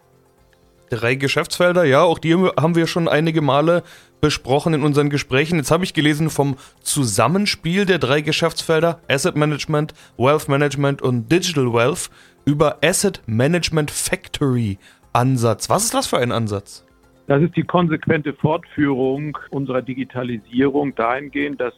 Drei 0.90 1.14
Geschäftsfelder, 1.14 1.84
ja, 1.84 2.02
auch 2.02 2.18
die 2.18 2.34
haben 2.34 2.74
wir 2.74 2.88
schon 2.88 3.06
einige 3.06 3.42
Male 3.42 3.84
besprochen 4.20 4.74
in 4.74 4.82
unseren 4.82 5.08
Gesprächen. 5.08 5.56
Jetzt 5.56 5.70
habe 5.70 5.84
ich 5.84 5.94
gelesen 5.94 6.30
vom 6.30 6.56
Zusammenspiel 6.80 7.86
der 7.86 7.98
drei 7.98 8.22
Geschäftsfelder 8.22 9.00
Asset 9.08 9.36
Management, 9.36 9.94
Wealth 10.16 10.48
Management 10.48 11.00
und 11.00 11.30
Digital 11.30 11.72
Wealth 11.72 12.10
über 12.44 12.78
Asset 12.82 13.22
Management 13.26 13.92
Factory 13.92 14.78
Ansatz. 15.12 15.70
Was 15.70 15.84
ist 15.84 15.94
das 15.94 16.08
für 16.08 16.18
ein 16.18 16.32
Ansatz? 16.32 16.84
Das 17.30 17.40
ist 17.42 17.54
die 17.54 17.62
konsequente 17.62 18.32
Fortführung 18.32 19.38
unserer 19.50 19.82
Digitalisierung 19.82 20.96
dahingehend, 20.96 21.60
dass 21.60 21.74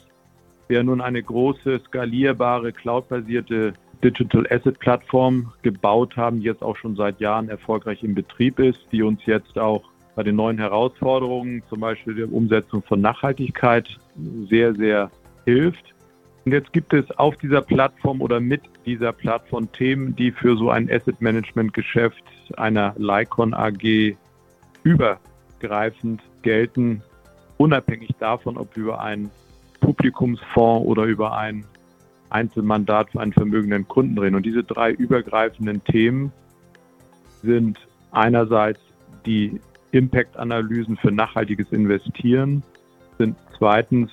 wir 0.68 0.82
nun 0.82 1.02
eine 1.02 1.22
große, 1.22 1.78
skalierbare, 1.88 2.72
cloudbasierte 2.72 3.74
Digital 4.02 4.46
Asset 4.48 4.78
Plattform 4.78 5.52
gebaut 5.60 6.16
haben, 6.16 6.40
die 6.40 6.46
jetzt 6.46 6.62
auch 6.62 6.76
schon 6.76 6.96
seit 6.96 7.20
Jahren 7.20 7.50
erfolgreich 7.50 8.02
im 8.02 8.14
Betrieb 8.14 8.58
ist, 8.60 8.80
die 8.92 9.02
uns 9.02 9.20
jetzt 9.26 9.58
auch 9.58 9.84
bei 10.14 10.22
den 10.22 10.36
neuen 10.36 10.56
Herausforderungen, 10.56 11.62
zum 11.68 11.80
Beispiel 11.80 12.14
der 12.14 12.32
Umsetzung 12.32 12.82
von 12.84 13.02
Nachhaltigkeit, 13.02 13.86
sehr, 14.48 14.74
sehr 14.74 15.10
hilft. 15.44 15.84
Und 16.46 16.52
jetzt 16.52 16.72
gibt 16.72 16.94
es 16.94 17.10
auf 17.18 17.36
dieser 17.36 17.60
Plattform 17.60 18.22
oder 18.22 18.40
mit 18.40 18.62
dieser 18.86 19.12
Plattform 19.12 19.70
Themen, 19.72 20.16
die 20.16 20.32
für 20.32 20.56
so 20.56 20.70
ein 20.70 20.90
Asset 20.90 21.20
Management 21.20 21.74
Geschäft 21.74 22.24
einer 22.56 22.94
Lycon 22.96 23.52
AG 23.52 24.16
übergreifend 25.62 26.20
gelten, 26.42 27.02
unabhängig 27.56 28.10
davon, 28.18 28.56
ob 28.56 28.76
über 28.76 29.00
einen 29.00 29.30
Publikumsfonds 29.80 30.86
oder 30.86 31.04
über 31.04 31.36
ein 31.36 31.64
Einzelmandat 32.30 33.10
für 33.10 33.20
einen 33.20 33.32
vermögenden 33.32 33.86
Kunden 33.86 34.18
reden. 34.18 34.34
Und 34.34 34.46
diese 34.46 34.64
drei 34.64 34.92
übergreifenden 34.92 35.84
Themen 35.84 36.32
sind 37.42 37.78
einerseits 38.10 38.80
die 39.26 39.60
Impact-Analysen 39.92 40.96
für 40.96 41.12
nachhaltiges 41.12 41.70
Investieren, 41.70 42.62
sind 43.18 43.36
zweitens 43.58 44.10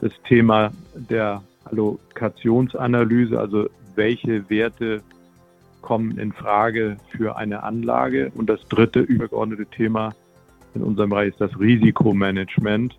das 0.00 0.12
Thema 0.26 0.72
der 0.94 1.42
Allokationsanalyse, 1.64 3.38
also 3.38 3.68
welche 3.94 4.48
Werte 4.48 5.02
kommen 5.82 6.18
in 6.18 6.32
Frage 6.32 6.96
für 7.10 7.36
eine 7.36 7.62
Anlage. 7.62 8.32
Und 8.34 8.48
das 8.48 8.60
dritte 8.68 9.00
übergeordnete 9.00 9.66
Thema 9.66 10.14
in 10.78 10.84
unserem 10.84 11.10
Bereich 11.10 11.30
ist 11.30 11.40
das 11.40 11.58
Risikomanagement. 11.58 12.96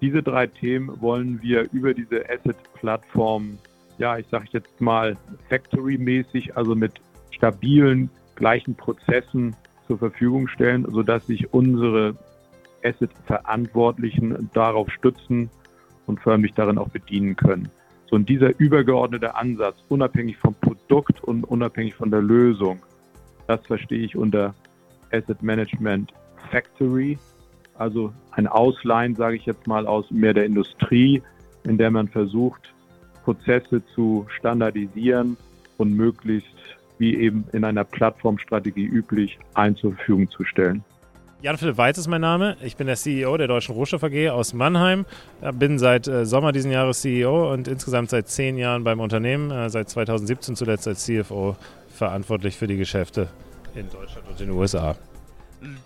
Diese 0.00 0.22
drei 0.22 0.46
Themen 0.46 1.00
wollen 1.00 1.40
wir 1.42 1.68
über 1.72 1.94
diese 1.94 2.28
Asset-Plattform, 2.28 3.58
ja, 3.98 4.18
ich 4.18 4.26
sage 4.28 4.46
jetzt 4.52 4.80
mal 4.80 5.16
Factory-mäßig, 5.48 6.56
also 6.56 6.74
mit 6.74 7.00
stabilen, 7.30 8.10
gleichen 8.34 8.74
Prozessen 8.74 9.56
zur 9.86 9.98
Verfügung 9.98 10.48
stellen, 10.48 10.86
sodass 10.90 11.26
sich 11.26 11.52
unsere 11.52 12.16
Asset-Verantwortlichen 12.84 14.50
darauf 14.52 14.90
stützen 14.90 15.50
und 16.06 16.20
förmlich 16.20 16.52
darin 16.54 16.78
auch 16.78 16.88
bedienen 16.88 17.36
können. 17.36 17.68
So, 18.10 18.16
und 18.16 18.28
dieser 18.28 18.58
übergeordnete 18.58 19.36
Ansatz, 19.36 19.76
unabhängig 19.88 20.36
vom 20.36 20.54
Produkt 20.54 21.22
und 21.22 21.44
unabhängig 21.44 21.94
von 21.94 22.10
der 22.10 22.20
Lösung, 22.20 22.80
das 23.46 23.64
verstehe 23.66 24.04
ich 24.04 24.16
unter 24.16 24.54
Asset 25.12 25.42
Management 25.42 26.12
Factory, 26.50 27.18
also 27.78 28.12
ein 28.32 28.46
Ausleihen, 28.46 29.14
sage 29.14 29.36
ich 29.36 29.46
jetzt 29.46 29.66
mal, 29.66 29.86
aus 29.86 30.10
mehr 30.10 30.34
der 30.34 30.44
Industrie, 30.44 31.22
in 31.64 31.78
der 31.78 31.90
man 31.90 32.08
versucht, 32.08 32.60
Prozesse 33.24 33.82
zu 33.94 34.26
standardisieren 34.36 35.36
und 35.78 35.94
möglichst 35.94 36.48
wie 36.98 37.16
eben 37.16 37.44
in 37.52 37.64
einer 37.64 37.84
Plattformstrategie 37.84 38.84
üblich 38.84 39.38
ein 39.54 39.76
zur 39.76 39.94
Verfügung 39.94 40.30
zu 40.30 40.44
stellen. 40.44 40.84
Jan-Philipp 41.42 41.76
Weiz 41.76 41.98
ist 41.98 42.06
mein 42.06 42.20
Name. 42.20 42.56
Ich 42.62 42.76
bin 42.76 42.86
der 42.86 42.94
CEO 42.94 43.36
der 43.36 43.48
Deutschen 43.48 43.74
Rohstoff 43.74 44.04
AG 44.04 44.30
aus 44.30 44.54
Mannheim. 44.54 45.06
Bin 45.54 45.80
seit 45.80 46.06
äh, 46.06 46.24
Sommer 46.24 46.52
diesen 46.52 46.70
Jahres 46.70 47.00
CEO 47.00 47.52
und 47.52 47.66
insgesamt 47.66 48.10
seit 48.10 48.28
zehn 48.28 48.56
Jahren 48.56 48.84
beim 48.84 49.00
Unternehmen. 49.00 49.50
Äh, 49.50 49.68
seit 49.68 49.90
2017 49.90 50.54
zuletzt 50.54 50.86
als 50.86 51.04
CFO 51.04 51.56
verantwortlich 51.92 52.56
für 52.56 52.68
die 52.68 52.76
Geschäfte 52.76 53.28
in 53.74 53.90
Deutschland 53.90 54.28
und 54.28 54.38
den 54.38 54.50
USA. 54.50 54.94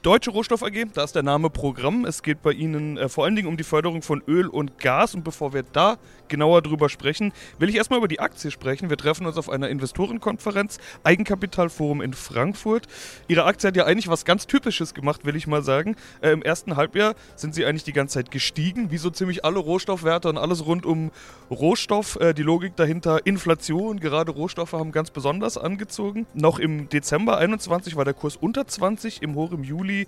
Deutsche 0.01 0.31
Rohstoff 0.31 0.63
AG, 0.63 0.87
da 0.95 1.05
ist 1.05 1.15
der 1.15 1.23
Name 1.23 1.51
Programm. 1.51 2.07
Es 2.07 2.23
geht 2.23 2.41
bei 2.41 2.53
Ihnen 2.53 2.97
äh, 2.97 3.11
vor 3.11 3.27
allen 3.27 3.37
Dingen 3.37 3.49
um 3.49 3.59
die 3.59 3.65
Förderung 3.65 4.01
von 4.01 4.23
Öl 4.27 4.47
und 4.47 4.79
Gas. 4.79 5.15
Und 5.15 5.23
bevor 5.23 5.53
wir 5.53 5.65
da 5.65 5.99
genauer 6.29 6.63
drüber 6.63 6.89
sprechen, 6.89 7.33
will 7.59 7.69
ich 7.69 7.77
erstmal 7.77 7.99
über 7.99 8.09
die 8.09 8.19
Aktie 8.19 8.51
sprechen. 8.51 8.89
Wir 8.89 8.97
treffen 8.97 9.27
uns 9.27 9.37
auf 9.37 9.51
einer 9.51 9.69
Investorenkonferenz, 9.69 10.79
Eigenkapitalforum 11.05 12.01
in 12.01 12.15
Frankfurt. 12.15 12.87
Ihre 13.29 13.45
Aktie 13.45 13.69
hat 13.69 13.77
ja 13.77 13.85
eigentlich 13.85 14.09
was 14.09 14.25
ganz 14.25 14.47
Typisches 14.47 14.95
gemacht, 14.95 15.27
will 15.27 15.37
ich 15.37 15.47
mal 15.47 15.63
sagen. 15.63 15.97
Äh, 16.23 16.31
Im 16.31 16.41
ersten 16.41 16.77
Halbjahr 16.77 17.15
sind 17.35 17.55
sie 17.55 17.67
eigentlich 17.67 17.85
die 17.85 17.93
ganze 17.93 18.15
Zeit 18.15 18.31
gestiegen, 18.31 18.91
wie 18.91 18.99
so 18.99 19.11
ziemlich 19.11 19.45
alle 19.45 19.59
Rohstoffwerte 19.59 20.31
und 20.31 20.39
alles 20.39 20.65
rund 20.65 20.87
um 20.87 21.11
Rohstoff. 21.51 22.17
Äh, 22.19 22.33
die 22.33 22.43
Logik 22.43 22.77
dahinter, 22.77 23.27
Inflation, 23.27 24.01
gerade 24.01 24.33
Rohstoffe 24.33 24.73
haben 24.73 24.91
ganz 24.91 25.11
besonders 25.11 25.59
angezogen. 25.59 26.27
Noch 26.33 26.59
im 26.59 26.89
Dezember 26.89 27.37
21 27.37 27.95
war 27.97 28.07
der 28.07 28.15
Kurs 28.15 28.37
unter 28.37 28.67
20, 28.67 29.21
im 29.21 29.35
Hoch 29.35 29.53
im 29.53 29.66
Juli 29.67 30.07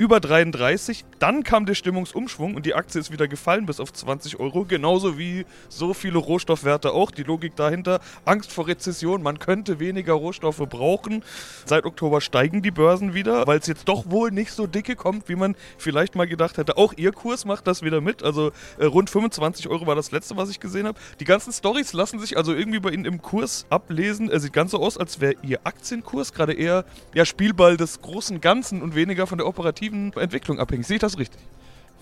über 0.00 0.18
33. 0.18 1.04
Dann 1.18 1.44
kam 1.44 1.66
der 1.66 1.74
Stimmungsumschwung 1.74 2.54
und 2.54 2.64
die 2.64 2.72
Aktie 2.72 2.98
ist 2.98 3.12
wieder 3.12 3.28
gefallen 3.28 3.66
bis 3.66 3.80
auf 3.80 3.92
20 3.92 4.40
Euro. 4.40 4.64
Genauso 4.64 5.18
wie 5.18 5.44
so 5.68 5.92
viele 5.92 6.16
Rohstoffwerte 6.16 6.92
auch. 6.92 7.10
Die 7.10 7.22
Logik 7.22 7.54
dahinter, 7.54 8.00
Angst 8.24 8.50
vor 8.50 8.66
Rezession, 8.66 9.22
man 9.22 9.38
könnte 9.38 9.78
weniger 9.78 10.14
Rohstoffe 10.14 10.66
brauchen. 10.70 11.22
Seit 11.66 11.84
Oktober 11.84 12.22
steigen 12.22 12.62
die 12.62 12.70
Börsen 12.70 13.12
wieder, 13.12 13.46
weil 13.46 13.58
es 13.58 13.66
jetzt 13.66 13.88
doch 13.88 14.10
wohl 14.10 14.30
nicht 14.30 14.52
so 14.52 14.66
dicke 14.66 14.96
kommt, 14.96 15.28
wie 15.28 15.36
man 15.36 15.54
vielleicht 15.76 16.14
mal 16.14 16.26
gedacht 16.26 16.56
hätte. 16.56 16.78
Auch 16.78 16.94
ihr 16.96 17.12
Kurs 17.12 17.44
macht 17.44 17.66
das 17.66 17.82
wieder 17.82 18.00
mit. 18.00 18.22
Also 18.22 18.52
äh, 18.78 18.86
rund 18.86 19.10
25 19.10 19.68
Euro 19.68 19.86
war 19.86 19.96
das 19.96 20.12
letzte, 20.12 20.34
was 20.38 20.48
ich 20.48 20.60
gesehen 20.60 20.86
habe. 20.86 20.98
Die 21.20 21.26
ganzen 21.26 21.52
Stories 21.52 21.92
lassen 21.92 22.18
sich 22.20 22.38
also 22.38 22.54
irgendwie 22.54 22.80
bei 22.80 22.92
Ihnen 22.92 23.04
im 23.04 23.20
Kurs 23.20 23.66
ablesen. 23.68 24.30
Er 24.30 24.40
sieht 24.40 24.54
ganz 24.54 24.70
so 24.70 24.78
aus, 24.78 24.96
als 24.96 25.20
wäre 25.20 25.34
Ihr 25.42 25.60
Aktienkurs 25.64 26.32
gerade 26.32 26.54
eher 26.54 26.86
ja, 27.12 27.26
Spielball 27.26 27.76
des 27.76 28.00
großen 28.00 28.40
Ganzen 28.40 28.80
und 28.80 28.94
weniger 28.94 29.26
von 29.26 29.36
der 29.36 29.46
operativen 29.46 29.89
operativen 29.90 30.12
Entwicklung 30.16 30.58
abhängig. 30.58 30.86
Sehe 30.86 30.96
ich 30.96 31.00
das 31.00 31.18
richtig? 31.18 31.40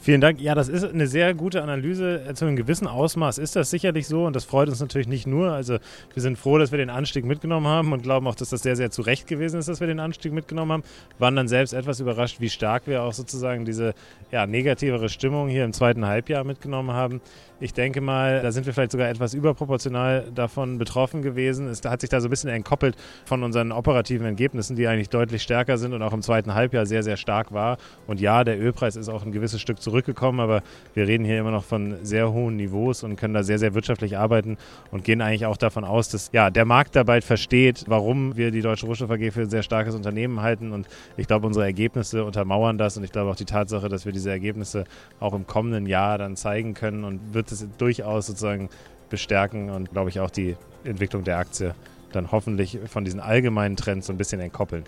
Vielen 0.01 0.21
Dank. 0.21 0.41
Ja, 0.41 0.55
das 0.55 0.69
ist 0.69 0.85
eine 0.85 1.09
sehr 1.09 1.35
gute 1.35 1.61
Analyse. 1.61 2.23
Zu 2.35 2.45
einem 2.45 2.55
gewissen 2.55 2.87
Ausmaß 2.87 3.39
ist 3.39 3.57
das 3.57 3.69
sicherlich 3.69 4.07
so 4.07 4.27
und 4.27 4.37
das 4.37 4.45
freut 4.45 4.69
uns 4.69 4.79
natürlich 4.79 5.09
nicht 5.09 5.27
nur. 5.27 5.51
Also 5.51 5.79
wir 6.15 6.23
sind 6.23 6.39
froh, 6.39 6.57
dass 6.57 6.71
wir 6.71 6.79
den 6.79 6.89
Anstieg 6.89 7.25
mitgenommen 7.25 7.67
haben 7.67 7.93
und 7.93 8.05
glauben 8.05 8.29
auch, 8.29 8.37
dass 8.37 8.51
das 8.51 8.63
sehr, 8.63 8.77
sehr 8.77 8.93
zu 8.93 9.03
Recht 9.03 9.27
gewesen 9.27 9.59
ist, 9.59 9.69
dass 9.69 9.81
wir 9.81 9.89
den 9.89 9.99
Anstieg 9.99 10.33
mitgenommen 10.33 10.71
haben. 10.71 10.83
Waren 11.19 11.35
dann 11.35 11.49
selbst 11.49 11.73
etwas 11.73 11.99
überrascht, 11.99 12.41
wie 12.41 12.49
stark 12.49 12.87
wir 12.87 13.03
auch 13.03 13.13
sozusagen 13.13 13.65
diese 13.65 13.93
ja, 14.31 14.47
negativere 14.47 15.09
Stimmung 15.09 15.49
hier 15.49 15.65
im 15.65 15.73
zweiten 15.73 16.07
Halbjahr 16.07 16.45
mitgenommen 16.45 16.93
haben. 16.93 17.21
Ich 17.61 17.75
denke 17.75 18.01
mal, 18.01 18.41
da 18.41 18.53
sind 18.53 18.67
wir 18.67 18.73
vielleicht 18.73 18.93
sogar 18.93 19.09
etwas 19.09 19.35
überproportional 19.35 20.31
davon 20.33 20.79
betroffen 20.79 21.23
gewesen. 21.23 21.67
Es 21.67 21.85
hat 21.85 22.03
sich 22.03 22.09
da 22.09 22.21
so 22.21 22.29
ein 22.29 22.31
bisschen 22.31 22.51
entkoppelt 22.51 22.95
von 23.25 23.43
unseren 23.43 23.73
operativen 23.73 24.25
Ergebnissen, 24.25 24.77
die 24.77 24.87
eigentlich 24.87 25.09
deutlich 25.09 25.43
stärker 25.43 25.77
sind 25.77 25.93
und 25.93 26.01
auch 26.03 26.13
im 26.13 26.23
zweiten 26.23 26.55
Halbjahr 26.55 26.87
sehr, 26.87 27.03
sehr 27.03 27.17
stark 27.17 27.53
war. 27.53 27.79
Und 28.07 28.21
ja, 28.21 28.45
der 28.45 28.61
Ölpreis 28.61 28.95
ist 28.95 29.09
auch 29.09 29.27
ein 29.27 29.33
gewisses 29.33 29.61
Stück 29.61 29.83
zurückgekommen, 29.83 30.39
aber 30.39 30.63
wir 30.95 31.09
reden 31.09 31.25
hier 31.25 31.41
immer 31.41 31.51
noch 31.51 31.65
von 31.65 31.97
sehr 32.03 32.33
hohen 32.33 32.55
Niveaus 32.55 33.03
und 33.03 33.17
können 33.17 33.35
da 33.35 33.43
sehr, 33.43 33.59
sehr 33.59 33.75
wirtschaftlich 33.75 34.17
arbeiten 34.17 34.57
und 34.93 35.03
gehen 35.03 35.21
eigentlich 35.21 35.47
auch 35.47 35.57
davon 35.57 35.83
aus, 35.83 36.11
dass 36.11 36.31
ja, 36.33 36.51
der 36.51 36.65
Markt 36.65 36.95
dabei 36.95 37.21
versteht, 37.21 37.87
warum 37.89 38.37
wir 38.37 38.53
die 38.53 38.63
Deutsche 38.63 38.87
Rohstoff 38.87 39.11
AG 39.11 39.33
für 39.33 39.41
ein 39.41 39.51
sehr 39.51 39.65
starkes 39.65 39.97
Unternehmen 39.97 40.43
halten. 40.43 40.71
Und 40.71 40.87
ich 41.17 41.27
glaube, 41.27 41.49
unsere 41.49 41.65
Ergebnisse 41.65 42.25
untermauern 42.25 42.79
das 42.79 42.97
und 42.97 43.03
ich 43.03 43.11
glaube 43.11 43.33
auch 43.33 43.37
die 43.37 43.47
Tatsache, 43.47 43.89
dass 43.89 44.05
wir 44.05 44.13
diese 44.13 44.31
Ergebnisse 44.31 44.85
auch 45.19 45.35
im 45.35 45.45
kommenden 45.49 45.87
Jahr 45.87 46.19
dann 46.19 46.37
zeigen 46.37 46.75
können 46.75 47.03
und 47.03 47.35
wird 47.35 47.48
es 47.53 47.67
durchaus 47.79 48.27
sozusagen 48.27 48.69
bestärken 49.11 49.71
und 49.71 49.91
glaube 49.91 50.11
ich 50.11 50.21
auch 50.21 50.31
die 50.31 50.57
Entwicklung 50.85 51.25
der 51.25 51.39
Aktie 51.39 51.75
dann 52.13 52.33
hoffentlich 52.33 52.79
von 52.87 53.05
diesen 53.05 53.21
allgemeinen 53.21 53.77
Trends 53.77 54.07
so 54.07 54.13
ein 54.13 54.17
bisschen 54.17 54.41
entkoppeln. 54.41 54.85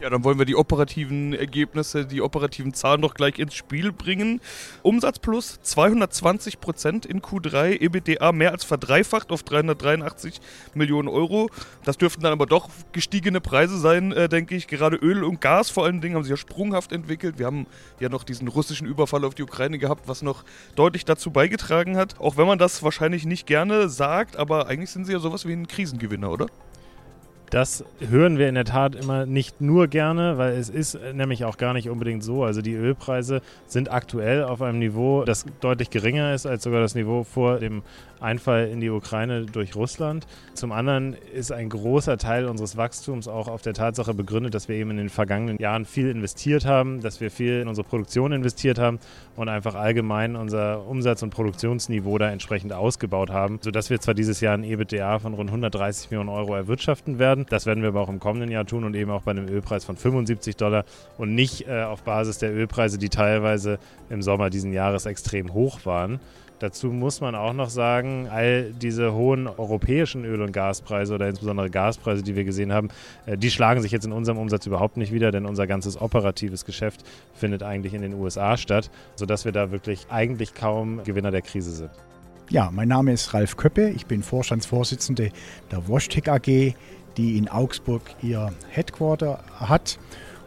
Ja, 0.00 0.08
dann 0.08 0.24
wollen 0.24 0.38
wir 0.38 0.46
die 0.46 0.56
operativen 0.56 1.34
Ergebnisse, 1.34 2.06
die 2.06 2.22
operativen 2.22 2.72
Zahlen 2.72 3.02
doch 3.02 3.12
gleich 3.12 3.38
ins 3.38 3.54
Spiel 3.54 3.92
bringen. 3.92 4.40
Umsatz 4.82 5.18
plus 5.18 5.60
220 5.60 6.58
Prozent 6.58 7.04
in 7.04 7.20
Q3, 7.20 7.78
EBITDA 7.78 8.32
mehr 8.32 8.52
als 8.52 8.64
verdreifacht 8.64 9.30
auf 9.30 9.42
383 9.42 10.40
Millionen 10.72 11.06
Euro. 11.08 11.50
Das 11.84 11.98
dürften 11.98 12.22
dann 12.22 12.32
aber 12.32 12.46
doch 12.46 12.70
gestiegene 12.92 13.42
Preise 13.42 13.78
sein, 13.78 14.12
äh, 14.12 14.30
denke 14.30 14.54
ich. 14.54 14.68
Gerade 14.68 14.96
Öl 14.96 15.22
und 15.22 15.42
Gas 15.42 15.68
vor 15.68 15.84
allen 15.84 16.00
Dingen 16.00 16.14
haben 16.14 16.22
sich 16.22 16.30
ja 16.30 16.38
sprunghaft 16.38 16.92
entwickelt. 16.92 17.38
Wir 17.38 17.44
haben 17.44 17.66
ja 17.98 18.08
noch 18.08 18.24
diesen 18.24 18.48
russischen 18.48 18.86
Überfall 18.86 19.26
auf 19.26 19.34
die 19.34 19.42
Ukraine 19.42 19.76
gehabt, 19.76 20.08
was 20.08 20.22
noch 20.22 20.44
deutlich 20.76 21.04
dazu 21.04 21.30
beigetragen 21.30 21.98
hat. 21.98 22.18
Auch 22.20 22.38
wenn 22.38 22.46
man 22.46 22.58
das 22.58 22.82
wahrscheinlich 22.82 23.26
nicht 23.26 23.46
gerne 23.46 23.90
sagt, 23.90 24.36
aber 24.36 24.66
eigentlich 24.66 24.92
sind 24.92 25.04
sie 25.04 25.12
ja 25.12 25.18
sowas 25.18 25.46
wie 25.46 25.52
ein 25.52 25.68
Krisengewinner, 25.68 26.30
oder? 26.30 26.46
Das 27.50 27.84
hören 27.98 28.38
wir 28.38 28.48
in 28.48 28.54
der 28.54 28.64
Tat 28.64 28.94
immer 28.94 29.26
nicht 29.26 29.60
nur 29.60 29.88
gerne, 29.88 30.38
weil 30.38 30.52
es 30.52 30.68
ist 30.68 30.96
nämlich 31.12 31.44
auch 31.44 31.56
gar 31.56 31.72
nicht 31.72 31.90
unbedingt 31.90 32.22
so. 32.22 32.44
Also 32.44 32.62
die 32.62 32.74
Ölpreise 32.74 33.42
sind 33.66 33.90
aktuell 33.90 34.44
auf 34.44 34.62
einem 34.62 34.78
Niveau, 34.78 35.24
das 35.24 35.44
deutlich 35.60 35.90
geringer 35.90 36.32
ist 36.32 36.46
als 36.46 36.62
sogar 36.62 36.80
das 36.80 36.94
Niveau 36.94 37.24
vor 37.24 37.58
dem 37.58 37.82
Einfall 38.20 38.68
in 38.68 38.80
die 38.80 38.90
Ukraine 38.90 39.46
durch 39.46 39.74
Russland. 39.76 40.26
Zum 40.54 40.72
anderen 40.72 41.16
ist 41.34 41.52
ein 41.52 41.68
großer 41.68 42.18
Teil 42.18 42.46
unseres 42.46 42.76
Wachstums 42.76 43.28
auch 43.28 43.48
auf 43.48 43.62
der 43.62 43.74
Tatsache 43.74 44.14
begründet, 44.14 44.54
dass 44.54 44.68
wir 44.68 44.76
eben 44.76 44.90
in 44.90 44.96
den 44.98 45.08
vergangenen 45.08 45.58
Jahren 45.58 45.84
viel 45.84 46.10
investiert 46.10 46.66
haben, 46.66 47.00
dass 47.00 47.20
wir 47.20 47.30
viel 47.30 47.60
in 47.60 47.68
unsere 47.68 47.86
Produktion 47.86 48.32
investiert 48.32 48.78
haben 48.78 48.98
und 49.36 49.48
einfach 49.48 49.74
allgemein 49.74 50.36
unser 50.36 50.86
Umsatz- 50.86 51.22
und 51.22 51.30
Produktionsniveau 51.30 52.18
da 52.18 52.30
entsprechend 52.30 52.72
ausgebaut 52.72 53.30
haben, 53.30 53.58
sodass 53.62 53.90
wir 53.90 54.00
zwar 54.00 54.14
dieses 54.14 54.40
Jahr 54.40 54.54
ein 54.54 54.64
EBITDA 54.64 55.18
von 55.18 55.34
rund 55.34 55.50
130 55.50 56.10
Millionen 56.10 56.28
Euro 56.28 56.54
erwirtschaften 56.54 57.18
werden. 57.18 57.46
Das 57.48 57.66
werden 57.66 57.82
wir 57.82 57.88
aber 57.88 58.00
auch 58.00 58.08
im 58.08 58.20
kommenden 58.20 58.50
Jahr 58.50 58.66
tun 58.66 58.84
und 58.84 58.94
eben 58.94 59.10
auch 59.10 59.22
bei 59.22 59.30
einem 59.30 59.48
Ölpreis 59.48 59.84
von 59.84 59.96
75 59.96 60.56
Dollar 60.56 60.84
und 61.18 61.34
nicht 61.34 61.66
äh, 61.68 61.82
auf 61.82 62.02
Basis 62.02 62.38
der 62.38 62.52
Ölpreise, 62.52 62.98
die 62.98 63.08
teilweise 63.08 63.78
im 64.08 64.22
Sommer 64.22 64.50
diesen 64.50 64.72
Jahres 64.72 65.06
extrem 65.06 65.52
hoch 65.52 65.80
waren. 65.84 66.20
Dazu 66.60 66.88
muss 66.88 67.22
man 67.22 67.34
auch 67.34 67.54
noch 67.54 67.70
sagen, 67.70 68.28
all 68.30 68.72
diese 68.74 69.14
hohen 69.14 69.48
europäischen 69.48 70.26
Öl- 70.26 70.42
und 70.42 70.52
Gaspreise 70.52 71.14
oder 71.14 71.26
insbesondere 71.26 71.70
Gaspreise, 71.70 72.22
die 72.22 72.36
wir 72.36 72.44
gesehen 72.44 72.70
haben, 72.70 72.90
äh, 73.24 73.38
die 73.38 73.50
schlagen 73.50 73.80
sich 73.80 73.92
jetzt 73.92 74.04
in 74.04 74.12
unserem 74.12 74.36
Umsatz 74.36 74.66
überhaupt 74.66 74.98
nicht 74.98 75.10
wieder, 75.10 75.30
denn 75.30 75.46
unser 75.46 75.66
ganzes 75.66 75.98
operatives 75.98 76.66
Geschäft 76.66 77.02
findet 77.32 77.62
eigentlich 77.62 77.94
in 77.94 78.02
den 78.02 78.12
USA 78.12 78.58
statt, 78.58 78.90
sodass 79.16 79.46
wir 79.46 79.52
da 79.52 79.72
wirklich 79.72 80.06
eigentlich 80.10 80.52
kaum 80.52 81.02
Gewinner 81.02 81.30
der 81.30 81.40
Krise 81.40 81.70
sind. 81.70 81.90
Ja, 82.50 82.70
mein 82.70 82.88
Name 82.88 83.12
ist 83.12 83.32
Ralf 83.32 83.56
Köppe, 83.56 83.88
ich 83.88 84.04
bin 84.04 84.22
Vorstandsvorsitzender 84.22 85.28
der 85.70 85.88
Washtec 85.88 86.28
AG, 86.28 86.74
die 87.16 87.38
in 87.38 87.48
Augsburg 87.48 88.02
ihr 88.20 88.52
Headquarter 88.68 89.42
hat 89.58 89.98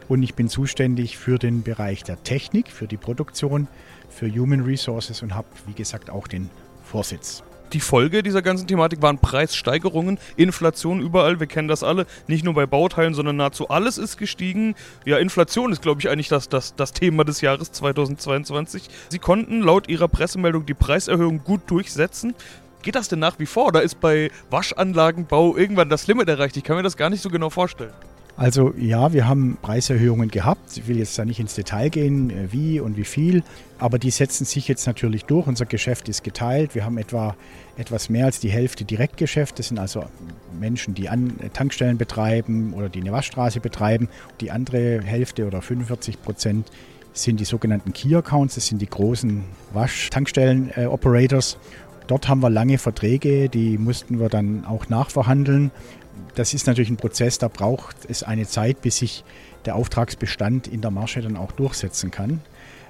und 0.08 0.22
ich 0.22 0.34
bin 0.34 0.48
zuständig 0.48 1.16
für 1.18 1.38
den 1.38 1.62
Bereich 1.62 2.04
der 2.04 2.22
Technik, 2.22 2.70
für 2.70 2.86
die 2.86 2.96
Produktion, 2.96 3.68
für 4.08 4.30
Human 4.30 4.62
Resources 4.62 5.22
und 5.22 5.34
habe, 5.34 5.48
wie 5.66 5.72
gesagt, 5.72 6.10
auch 6.10 6.28
den 6.28 6.50
Vorsitz. 6.84 7.42
die 7.72 7.80
Folge 7.80 8.22
dieser 8.22 8.40
ganzen 8.40 8.68
Thematik 8.68 9.02
waren 9.02 9.18
Preissteigerungen, 9.18 10.18
Inflation 10.36 11.00
überall, 11.00 11.40
wir 11.40 11.48
kennen 11.48 11.66
das 11.66 11.82
alle, 11.82 12.06
nicht 12.28 12.44
nur 12.44 12.54
bei 12.54 12.66
Bauteilen, 12.66 13.14
sondern 13.14 13.36
nahezu 13.36 13.68
alles 13.68 13.98
ist 13.98 14.16
gestiegen. 14.16 14.76
Ja, 15.04 15.18
Inflation 15.18 15.72
ist, 15.72 15.82
glaube 15.82 16.00
ich, 16.00 16.08
eigentlich 16.08 16.28
das, 16.28 16.48
das, 16.48 16.76
das 16.76 16.92
Thema 16.92 17.24
des 17.24 17.40
Jahres 17.40 17.72
2022. 17.72 18.88
Sie 19.08 19.18
konnten 19.18 19.60
laut 19.60 19.88
ihrer 19.88 20.06
Pressemeldung 20.06 20.66
die 20.66 20.74
Preiserhöhung 20.74 21.42
gut 21.42 21.62
durchsetzen. 21.66 22.34
Geht 22.82 22.94
das 22.94 23.08
denn 23.08 23.18
nach 23.18 23.38
wie 23.40 23.46
vor? 23.46 23.72
Da 23.72 23.80
ist 23.80 24.00
bei 24.00 24.30
Waschanlagenbau 24.50 25.56
irgendwann 25.56 25.88
das 25.88 26.06
Limit 26.06 26.28
erreicht? 26.28 26.56
Ich 26.56 26.62
kann 26.62 26.76
mir 26.76 26.82
das 26.82 26.96
gar 26.96 27.10
nicht 27.10 27.22
so 27.22 27.30
genau 27.30 27.50
vorstellen. 27.50 27.94
Also 28.36 28.74
ja, 28.76 29.12
wir 29.12 29.28
haben 29.28 29.58
Preiserhöhungen 29.62 30.28
gehabt. 30.28 30.76
Ich 30.76 30.88
will 30.88 30.98
jetzt 30.98 31.16
da 31.16 31.24
nicht 31.24 31.38
ins 31.38 31.54
Detail 31.54 31.88
gehen, 31.88 32.30
äh, 32.30 32.52
wie 32.52 32.80
und 32.80 32.96
wie 32.96 33.04
viel, 33.04 33.44
aber 33.78 33.98
die 33.98 34.10
setzen 34.10 34.44
sich 34.44 34.66
jetzt 34.66 34.86
natürlich 34.86 35.24
durch. 35.24 35.46
Unser 35.46 35.66
Geschäft 35.66 36.08
ist 36.08 36.24
geteilt. 36.24 36.74
Wir 36.74 36.84
haben 36.84 36.98
etwa 36.98 37.36
etwas 37.76 38.08
mehr 38.08 38.26
als 38.26 38.40
die 38.40 38.50
Hälfte 38.50 38.84
Direktgeschäft. 38.84 39.58
Das 39.58 39.68
sind 39.68 39.78
also 39.78 40.04
Menschen, 40.58 40.94
die 40.94 41.08
an 41.08 41.34
Tankstellen 41.52 41.96
betreiben 41.96 42.72
oder 42.74 42.88
die 42.88 43.00
eine 43.00 43.12
Waschstraße 43.12 43.60
betreiben. 43.60 44.08
Die 44.40 44.50
andere 44.50 45.00
Hälfte 45.02 45.46
oder 45.46 45.62
45 45.62 46.20
Prozent 46.20 46.70
sind 47.12 47.38
die 47.38 47.44
sogenannten 47.44 47.92
Key 47.92 48.16
Accounts. 48.16 48.56
Das 48.56 48.66
sind 48.66 48.82
die 48.82 48.90
großen 48.90 49.44
Waschtankstellen-Operators. 49.72 51.56
Dort 52.08 52.28
haben 52.28 52.40
wir 52.40 52.50
lange 52.50 52.78
Verträge, 52.78 53.48
die 53.48 53.78
mussten 53.78 54.18
wir 54.18 54.28
dann 54.28 54.64
auch 54.66 54.88
nachverhandeln 54.88 55.70
das 56.34 56.54
ist 56.54 56.66
natürlich 56.66 56.90
ein 56.90 56.96
Prozess, 56.96 57.38
da 57.38 57.48
braucht 57.48 57.96
es 58.08 58.22
eine 58.22 58.46
Zeit, 58.46 58.82
bis 58.82 58.98
sich 58.98 59.24
der 59.64 59.76
Auftragsbestand 59.76 60.66
in 60.66 60.80
der 60.80 60.90
Marge 60.90 61.22
dann 61.22 61.36
auch 61.36 61.52
durchsetzen 61.52 62.10
kann. 62.10 62.40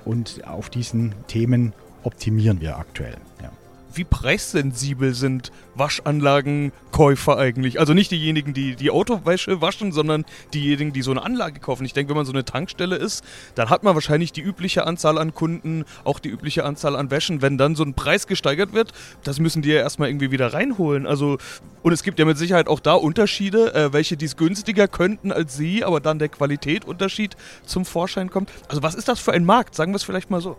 Und 0.05 0.47
auf 0.47 0.71
diesen 0.71 1.15
Themen 1.29 1.73
optimieren 2.03 2.61
wir 2.61 2.79
aktuell. 2.79 3.17
Ja 3.43 3.51
wie 3.97 4.05
preissensibel 4.05 5.15
sind 5.15 5.53
Waschanlagenkäufer 5.75 7.39
eigentlich? 7.39 7.81
Also 7.81 7.95
nicht 7.95 8.11
diejenigen, 8.11 8.55
die 8.55 8.77
die 8.77 8.91
Autowäsche 8.91 9.61
waschen, 9.61 9.93
sondern 9.93 10.25
diejenigen, 10.53 10.93
die 10.93 11.03
so 11.03 11.11
eine 11.11 11.23
Anlage 11.23 11.61
kaufen. 11.61 11.85
Ich 11.85 11.93
denke, 11.93 12.11
wenn 12.11 12.17
man 12.17 12.27
so 12.27 12.33
eine 12.33 12.45
Tankstelle 12.45 12.97
ist, 12.97 13.25
dann 13.55 13.71
hat 13.71 13.83
man 13.83 13.95
wahrscheinlich 13.95 14.33
die 14.33 14.41
übliche 14.41 14.87
Anzahl 14.87 15.19
an 15.19 15.35
Kunden, 15.35 15.85
auch 16.05 16.19
die 16.19 16.29
übliche 16.29 16.65
Anzahl 16.65 16.97
an 16.97 17.11
Wäschen. 17.11 17.43
Wenn 17.43 17.59
dann 17.59 17.75
so 17.75 17.85
ein 17.85 17.95
Preis 17.95 18.27
gesteigert 18.27 18.73
wird, 18.73 18.93
das 19.23 19.41
müssen 19.41 19.63
die 19.63 19.71
ja 19.71 19.81
erstmal 19.81 20.09
irgendwie 20.09 20.31
wieder 20.31 20.53
reinholen. 20.53 21.07
Also, 21.07 21.39
und 21.83 21.93
es 21.93 22.03
gibt 22.03 22.19
ja 22.19 22.25
mit 22.25 22.39
Sicherheit 22.39 22.69
auch 22.69 22.81
da 22.81 22.95
Unterschiede, 22.95 23.75
äh, 23.75 23.93
welche 23.93 24.17
dies 24.17 24.37
günstiger 24.37 24.89
könnten 24.89 25.33
als 25.33 25.57
sie, 25.57 25.85
aber 25.85 26.01
dann 26.01 26.19
der 26.19 26.29
Qualitätunterschied 26.29 27.37
zum 27.65 27.85
Vorschein 27.85 28.31
kommt. 28.31 28.51
Also 28.69 28.83
was 28.83 28.95
ist 28.95 29.09
das 29.09 29.21
für 29.21 29.33
ein 29.33 29.45
Markt? 29.45 29.75
Sagen 29.75 29.93
wir 29.93 29.97
es 29.97 30.05
vielleicht 30.05 30.31
mal 30.31 30.41
so. 30.41 30.57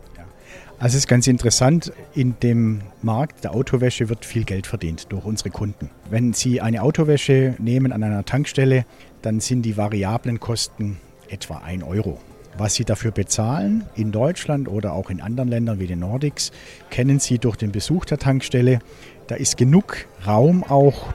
Also 0.78 0.98
es 0.98 1.04
ist 1.04 1.08
ganz 1.08 1.28
interessant, 1.28 1.94
in 2.14 2.36
dem 2.44 2.82
Markt 3.02 3.46
der 3.46 3.54
Autowäsche 3.54 4.10
wird 4.10 4.26
viel 4.26 4.44
Geld 4.44 4.68
verdient 4.68 5.10
durch 5.10 5.24
unsere 5.24 5.50
Kunden. 5.50 5.90
Wenn 6.10 6.34
Sie 6.34 6.60
eine 6.60 6.82
Autowäsche 6.82 7.56
nehmen 7.60 7.94
an 7.94 8.04
einer 8.04 8.26
Tankstelle, 8.26 8.86
dann 9.22 9.40
sind 9.40 9.62
die 9.62 9.78
variablen 9.78 10.42
Kosten 10.42 10.98
etwa 11.30 11.60
1 11.60 11.84
Euro. 11.84 12.20
Was 12.58 12.76
Sie 12.76 12.84
dafür 12.84 13.12
bezahlen 13.12 13.86
in 13.96 14.12
Deutschland 14.12 14.68
oder 14.68 14.94
auch 14.94 15.10
in 15.10 15.22
anderen 15.22 15.50
Ländern 15.50 15.80
wie 15.80 15.88
den 15.88 16.00
Nordics, 16.00 16.52
kennen 16.90 17.20
Sie 17.20 17.40
durch 17.40 17.56
den 17.56 17.72
Besuch 17.72 18.04
der 18.04 18.18
Tankstelle. 18.18 18.80
Da 19.28 19.36
ist 19.36 19.56
genug 19.56 20.06
Raum 20.28 20.64
auch, 20.64 21.14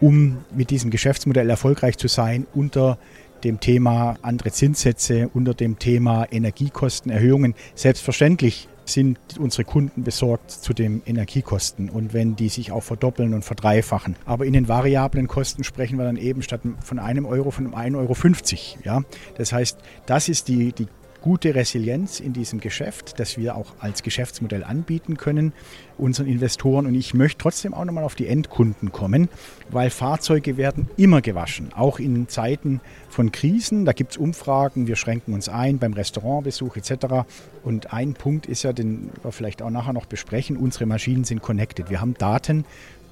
um 0.00 0.38
mit 0.54 0.70
diesem 0.70 0.90
Geschäftsmodell 0.90 1.50
erfolgreich 1.50 1.98
zu 1.98 2.06
sein 2.06 2.46
unter 2.54 2.96
dem 3.42 3.58
Thema 3.58 4.18
andere 4.22 4.52
Zinssätze, 4.52 5.28
unter 5.34 5.54
dem 5.54 5.78
Thema 5.78 6.26
Energiekostenerhöhungen. 6.30 7.54
Selbstverständlich 7.74 8.68
sind 8.92 9.18
unsere 9.38 9.64
Kunden 9.64 10.04
besorgt 10.04 10.50
zu 10.50 10.72
den 10.72 11.02
Energiekosten 11.06 11.90
und 11.90 12.12
wenn 12.12 12.36
die 12.36 12.48
sich 12.48 12.72
auch 12.72 12.82
verdoppeln 12.82 13.34
und 13.34 13.44
verdreifachen. 13.44 14.16
Aber 14.24 14.46
in 14.46 14.52
den 14.52 14.68
variablen 14.68 15.28
Kosten 15.28 15.64
sprechen 15.64 15.98
wir 15.98 16.04
dann 16.04 16.16
eben 16.16 16.42
statt 16.42 16.60
von 16.82 16.98
einem 16.98 17.26
Euro 17.26 17.50
von 17.50 17.74
1,50 17.74 17.96
Euro. 17.96 18.14
Ja? 18.84 19.02
Das 19.36 19.52
heißt, 19.52 19.78
das 20.06 20.28
ist 20.28 20.48
die, 20.48 20.72
die 20.72 20.86
gute 21.20 21.54
Resilienz 21.54 22.20
in 22.20 22.32
diesem 22.32 22.60
Geschäft, 22.60 23.18
das 23.20 23.36
wir 23.36 23.56
auch 23.56 23.74
als 23.78 24.02
Geschäftsmodell 24.02 24.64
anbieten 24.64 25.16
können 25.16 25.52
unseren 25.98 26.26
Investoren. 26.26 26.86
Und 26.86 26.94
ich 26.94 27.14
möchte 27.14 27.38
trotzdem 27.38 27.74
auch 27.74 27.84
nochmal 27.84 28.04
auf 28.04 28.14
die 28.14 28.26
Endkunden 28.26 28.92
kommen, 28.92 29.28
weil 29.70 29.90
Fahrzeuge 29.90 30.56
werden 30.56 30.88
immer 30.96 31.20
gewaschen, 31.20 31.72
auch 31.74 31.98
in 31.98 32.28
Zeiten 32.28 32.80
von 33.08 33.32
Krisen. 33.32 33.84
Da 33.84 33.92
gibt 33.92 34.12
es 34.12 34.16
Umfragen, 34.16 34.86
wir 34.86 34.96
schränken 34.96 35.34
uns 35.34 35.48
ein 35.48 35.78
beim 35.78 35.92
Restaurantbesuch 35.92 36.76
etc. 36.76 37.26
Und 37.62 37.92
ein 37.92 38.14
Punkt 38.14 38.46
ist 38.46 38.62
ja, 38.62 38.72
den 38.72 39.10
wir 39.22 39.32
vielleicht 39.32 39.62
auch 39.62 39.70
nachher 39.70 39.92
noch 39.92 40.06
besprechen, 40.06 40.56
unsere 40.56 40.86
Maschinen 40.86 41.24
sind 41.24 41.42
connected. 41.42 41.90
Wir 41.90 42.00
haben 42.00 42.14
Daten, 42.14 42.64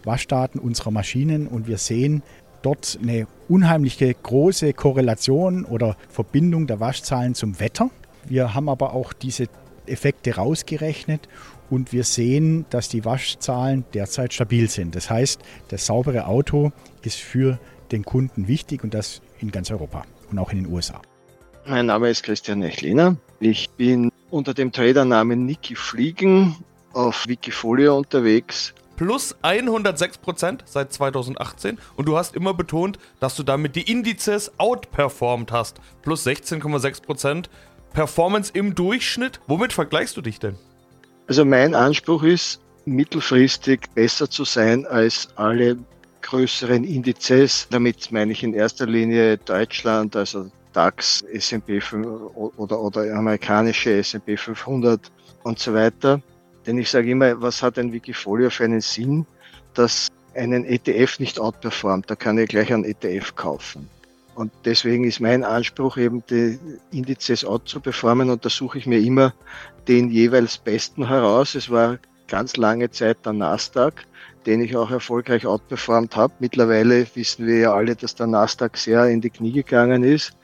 Waschdaten 0.05 0.59
unserer 0.59 0.90
Maschinen 0.90 1.47
und 1.47 1.66
wir 1.66 1.79
sehen, 1.79 2.23
dort 2.62 2.99
eine 3.03 3.27
unheimliche 3.49 4.12
große 4.12 4.73
Korrelation 4.73 5.64
oder 5.64 5.97
Verbindung 6.09 6.66
der 6.66 6.81
Waschzahlen 6.81 7.35
zum 7.35 7.61
Wetter. 7.61 7.90
Wir 8.25 8.55
haben 8.55 8.68
aber 8.68 8.92
auch 8.92 9.12
diese 9.12 9.47
Effekte 9.87 10.37
rausgerechnet 10.37 11.29
und 11.71 11.92
wir 11.92 12.05
sehen, 12.05 12.66
dass 12.71 12.88
die 12.88 13.05
Waschzahlen 13.05 13.85
derzeit 13.94 14.33
stabil 14.33 14.68
sind. 14.68 14.94
Das 14.94 15.11
heißt, 15.11 15.40
das 15.68 15.87
saubere 15.87 16.27
Auto 16.27 16.73
ist 17.03 17.18
für 17.18 17.59
den 17.92 18.05
Kunden 18.05 18.49
wichtig 18.49 18.85
und 18.85 18.94
das 18.94 19.23
in 19.40 19.51
ganz 19.51 19.71
Europa 19.71 20.05
und 20.31 20.38
auch 20.38 20.51
in 20.51 20.64
den 20.64 20.73
USA. 20.73 21.01
Mein 21.66 21.87
Name 21.87 22.09
ist 22.09 22.23
Christian 22.23 22.61
Nechliner. 22.61 23.16
Ich 23.40 23.68
bin 23.71 24.11
unter 24.31 24.55
dem 24.55 24.73
Tradernamen 24.73 25.47
Niki 25.47 25.75
Fliegen 25.75 26.57
auf 26.92 27.27
Wikifolio 27.27 27.97
unterwegs 27.97 28.75
plus 28.99 29.37
106% 29.43 30.59
seit 30.65 30.93
2018 30.93 31.79
und 31.97 32.07
du 32.07 32.19
hast 32.19 32.35
immer 32.35 32.53
betont, 32.53 32.99
dass 33.21 33.37
du 33.37 33.45
damit 33.45 33.77
die 33.77 33.91
Indizes 33.91 34.53
outperformed 34.59 35.53
hast. 35.53 35.81
Plus 36.03 36.27
16,6% 36.27 37.45
Performance 37.93 38.51
im 38.53 38.75
Durchschnitt. 38.75 39.41
Womit 39.47 39.73
vergleichst 39.73 40.17
du 40.17 40.21
dich 40.21 40.41
denn? 40.41 40.57
Also 41.29 41.45
mein 41.45 41.75
Anspruch 41.75 42.25
ist, 42.25 42.61
mittelfristig 42.87 43.83
besser 43.95 44.29
zu 44.29 44.45
sein 44.45 44.85
als 44.87 45.29
alle 45.37 45.79
größeren 46.23 46.83
Indizes. 46.83 47.69
Damit 47.71 48.11
meine 48.11 48.33
ich 48.33 48.43
in 48.43 48.53
erster 48.53 48.87
Linie 48.87 49.39
Deutschland, 49.39 50.17
also 50.17 50.51
DAX, 50.73 51.23
S&P 51.23 51.81
oder, 52.35 52.81
oder 52.81 53.15
amerikanische 53.15 53.93
S&P 53.99 54.37
500 54.37 55.01
und 55.45 55.59
so 55.59 55.73
weiter. 55.73 56.21
Denn 56.69 56.77
ich 56.77 56.91
sage 56.91 57.11
immer, 57.11 57.41
was 57.41 57.63
hat 57.63 57.79
ein 57.79 57.95
Wikifolio 57.95 58.51
für 58.51 58.65
einen 58.65 58.83
Sinn, 58.83 59.25
dass 59.73 60.09
einen 60.35 60.67
ETF 60.67 61.19
nicht 61.19 61.41
outperformt? 61.41 62.11
Da 62.11 62.15
kann 62.15 62.37
ich 62.37 62.51
gleich 62.51 62.71
einen 62.71 62.85
ETF 62.85 63.35
kaufen. 63.37 63.89
Und 64.35 64.53
deswegen 64.67 65.05
ist 65.05 65.19
mein 65.19 65.45
Anspruch 65.45 65.97
eben, 65.97 66.23
die 66.29 66.59
Indizes 66.91 67.43
out 67.43 67.67
zu 67.67 67.81
performen 67.81 68.29
und 68.29 68.45
da 68.45 68.51
suche 68.51 68.77
ich 68.77 68.87
mir 68.87 69.01
immer 69.01 69.33
den 69.89 70.11
jeweils 70.11 70.59
besten 70.59 71.09
heraus. 71.09 71.55
Es 71.55 71.71
war 71.71 71.99
ganz 72.29 72.59
lange 72.59 72.91
Zeit 72.91 73.25
der 73.25 73.33
Nasdaq, 73.33 74.05
den 74.45 74.61
ich 74.61 74.77
auch 74.77 74.91
erfolgreich 74.91 75.47
outperformt 75.47 76.17
habe. 76.17 76.35
Mittlerweile 76.39 77.07
wissen 77.15 77.47
wir 77.47 77.59
ja 77.61 77.73
alle, 77.73 77.97
dass 77.97 78.15
der 78.15 78.27
Nasdaq 78.27 78.77
sehr 78.77 79.07
in 79.07 79.23
die 79.23 79.31
Knie 79.31 79.53
gegangen 79.53 80.05
ist. 80.05 80.37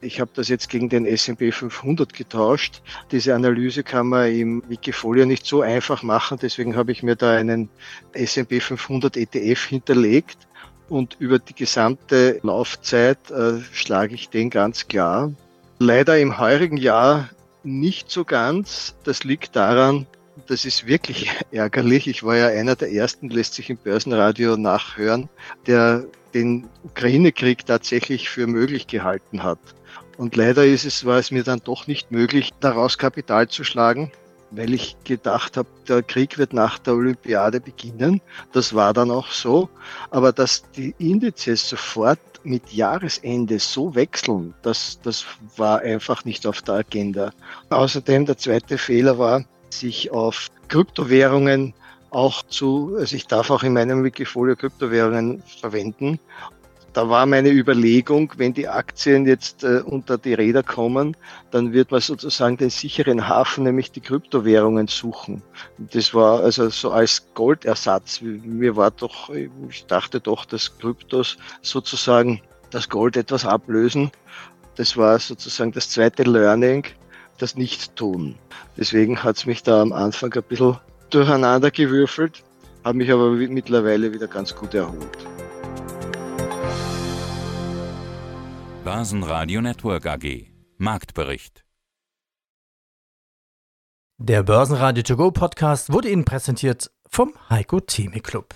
Ich 0.00 0.20
habe 0.20 0.30
das 0.34 0.48
jetzt 0.48 0.68
gegen 0.68 0.88
den 0.88 1.06
S&P 1.06 1.50
500 1.50 2.12
getauscht. 2.12 2.82
Diese 3.10 3.34
Analyse 3.34 3.82
kann 3.82 4.06
man 4.06 4.32
im 4.32 4.62
Wikifolio 4.68 5.26
nicht 5.26 5.44
so 5.44 5.60
einfach 5.62 6.04
machen. 6.04 6.38
Deswegen 6.40 6.76
habe 6.76 6.92
ich 6.92 7.02
mir 7.02 7.16
da 7.16 7.32
einen 7.32 7.68
S&P 8.12 8.60
500 8.60 9.16
ETF 9.16 9.64
hinterlegt 9.64 10.38
und 10.88 11.16
über 11.18 11.40
die 11.40 11.54
gesamte 11.54 12.38
Laufzeit 12.42 13.30
äh, 13.30 13.60
schlage 13.72 14.14
ich 14.14 14.28
den 14.28 14.50
ganz 14.50 14.86
klar. 14.86 15.32
Leider 15.80 16.18
im 16.18 16.38
heurigen 16.38 16.76
Jahr 16.76 17.28
nicht 17.64 18.10
so 18.10 18.24
ganz. 18.24 18.94
Das 19.02 19.24
liegt 19.24 19.56
daran, 19.56 20.06
das 20.46 20.64
ist 20.64 20.86
wirklich 20.86 21.30
ärgerlich. 21.50 22.06
Ich 22.06 22.22
war 22.22 22.36
ja 22.36 22.46
einer 22.46 22.76
der 22.76 22.92
ersten, 22.92 23.30
lässt 23.30 23.54
sich 23.54 23.68
im 23.68 23.76
Börsenradio 23.76 24.56
nachhören, 24.56 25.28
der 25.66 26.06
den 26.34 26.68
Ukraine-Krieg 26.84 27.66
tatsächlich 27.66 28.28
für 28.28 28.46
möglich 28.46 28.86
gehalten 28.86 29.42
hat. 29.42 29.58
Und 30.16 30.34
leider 30.36 30.64
ist 30.64 30.84
es, 30.84 31.04
war 31.04 31.18
es 31.18 31.30
mir 31.30 31.44
dann 31.44 31.60
doch 31.62 31.86
nicht 31.86 32.10
möglich, 32.10 32.50
daraus 32.60 32.98
Kapital 32.98 33.48
zu 33.48 33.62
schlagen, 33.62 34.10
weil 34.50 34.74
ich 34.74 34.96
gedacht 35.04 35.56
habe, 35.56 35.68
der 35.86 36.02
Krieg 36.02 36.38
wird 36.38 36.52
nach 36.52 36.78
der 36.78 36.94
Olympiade 36.94 37.60
beginnen. 37.60 38.20
Das 38.52 38.74
war 38.74 38.92
dann 38.92 39.10
auch 39.10 39.30
so. 39.30 39.68
Aber 40.10 40.32
dass 40.32 40.68
die 40.72 40.94
Indizes 40.98 41.68
sofort 41.68 42.18
mit 42.42 42.72
Jahresende 42.72 43.58
so 43.58 43.94
wechseln, 43.94 44.54
das, 44.62 44.98
das 45.02 45.24
war 45.56 45.80
einfach 45.80 46.24
nicht 46.24 46.46
auf 46.46 46.62
der 46.62 46.76
Agenda. 46.76 47.32
Außerdem 47.70 48.26
der 48.26 48.38
zweite 48.38 48.78
Fehler 48.78 49.18
war, 49.18 49.44
sich 49.70 50.10
auf 50.10 50.48
Kryptowährungen 50.68 51.74
auch 52.10 52.42
zu, 52.44 52.96
also 52.98 53.16
ich 53.16 53.26
darf 53.26 53.50
auch 53.50 53.62
in 53.62 53.72
meinem 53.72 54.04
Wikifolio 54.04 54.56
Kryptowährungen 54.56 55.42
verwenden 55.60 56.18
da 56.98 57.08
war 57.08 57.26
meine 57.26 57.50
Überlegung, 57.50 58.32
wenn 58.38 58.54
die 58.54 58.66
Aktien 58.66 59.26
jetzt 59.26 59.62
äh, 59.62 59.82
unter 59.84 60.18
die 60.18 60.34
Räder 60.34 60.64
kommen, 60.64 61.16
dann 61.50 61.72
wird 61.72 61.90
man 61.90 62.00
sozusagen 62.00 62.56
den 62.56 62.70
sicheren 62.70 63.28
Hafen, 63.28 63.62
nämlich 63.62 63.92
die 63.92 64.00
Kryptowährungen 64.00 64.88
suchen. 64.88 65.42
Das 65.78 66.14
war 66.14 66.40
also 66.40 66.70
so 66.70 66.90
als 66.90 67.26
Goldersatz. 67.34 68.20
Mir 68.20 68.74
war 68.74 68.90
doch, 68.90 69.30
ich 69.30 69.86
dachte 69.86 70.18
doch, 70.18 70.44
dass 70.44 70.76
Kryptos 70.78 71.36
sozusagen 71.62 72.40
das 72.70 72.88
Gold 72.88 73.16
etwas 73.16 73.44
ablösen. 73.44 74.10
Das 74.76 74.96
war 74.96 75.18
sozusagen 75.18 75.70
das 75.70 75.90
zweite 75.90 76.22
Learning, 76.22 76.84
das 77.38 77.54
Nicht-Tun. 77.54 78.36
Deswegen 78.76 79.22
hat 79.22 79.36
es 79.36 79.46
mich 79.46 79.62
da 79.62 79.82
am 79.82 79.92
Anfang 79.92 80.32
ein 80.32 80.42
bisschen 80.42 80.78
durcheinander 81.10 81.70
gewürfelt, 81.70 82.42
habe 82.84 82.98
mich 82.98 83.10
aber 83.12 83.30
mittlerweile 83.30 84.12
wieder 84.12 84.28
ganz 84.28 84.54
gut 84.54 84.74
erholt. 84.74 85.26
Börsenradio 88.84 89.60
Network 89.60 90.06
AG. 90.06 90.46
Marktbericht. 90.78 91.64
Der 94.18 94.42
Börsenradio 94.42 95.02
To 95.02 95.16
Go 95.16 95.30
Podcast 95.30 95.92
wurde 95.92 96.10
Ihnen 96.10 96.24
präsentiert 96.24 96.90
vom 97.08 97.34
Heiko 97.50 97.80
Theme 97.80 98.20
Club. 98.20 98.54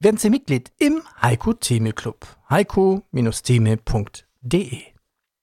Werden 0.00 0.18
Sie 0.18 0.30
Mitglied 0.30 0.70
im 0.78 1.02
Heiko 1.20 1.52
Theme 1.52 1.92
Club. 1.92 2.24
heiko-theme.de 2.48 4.91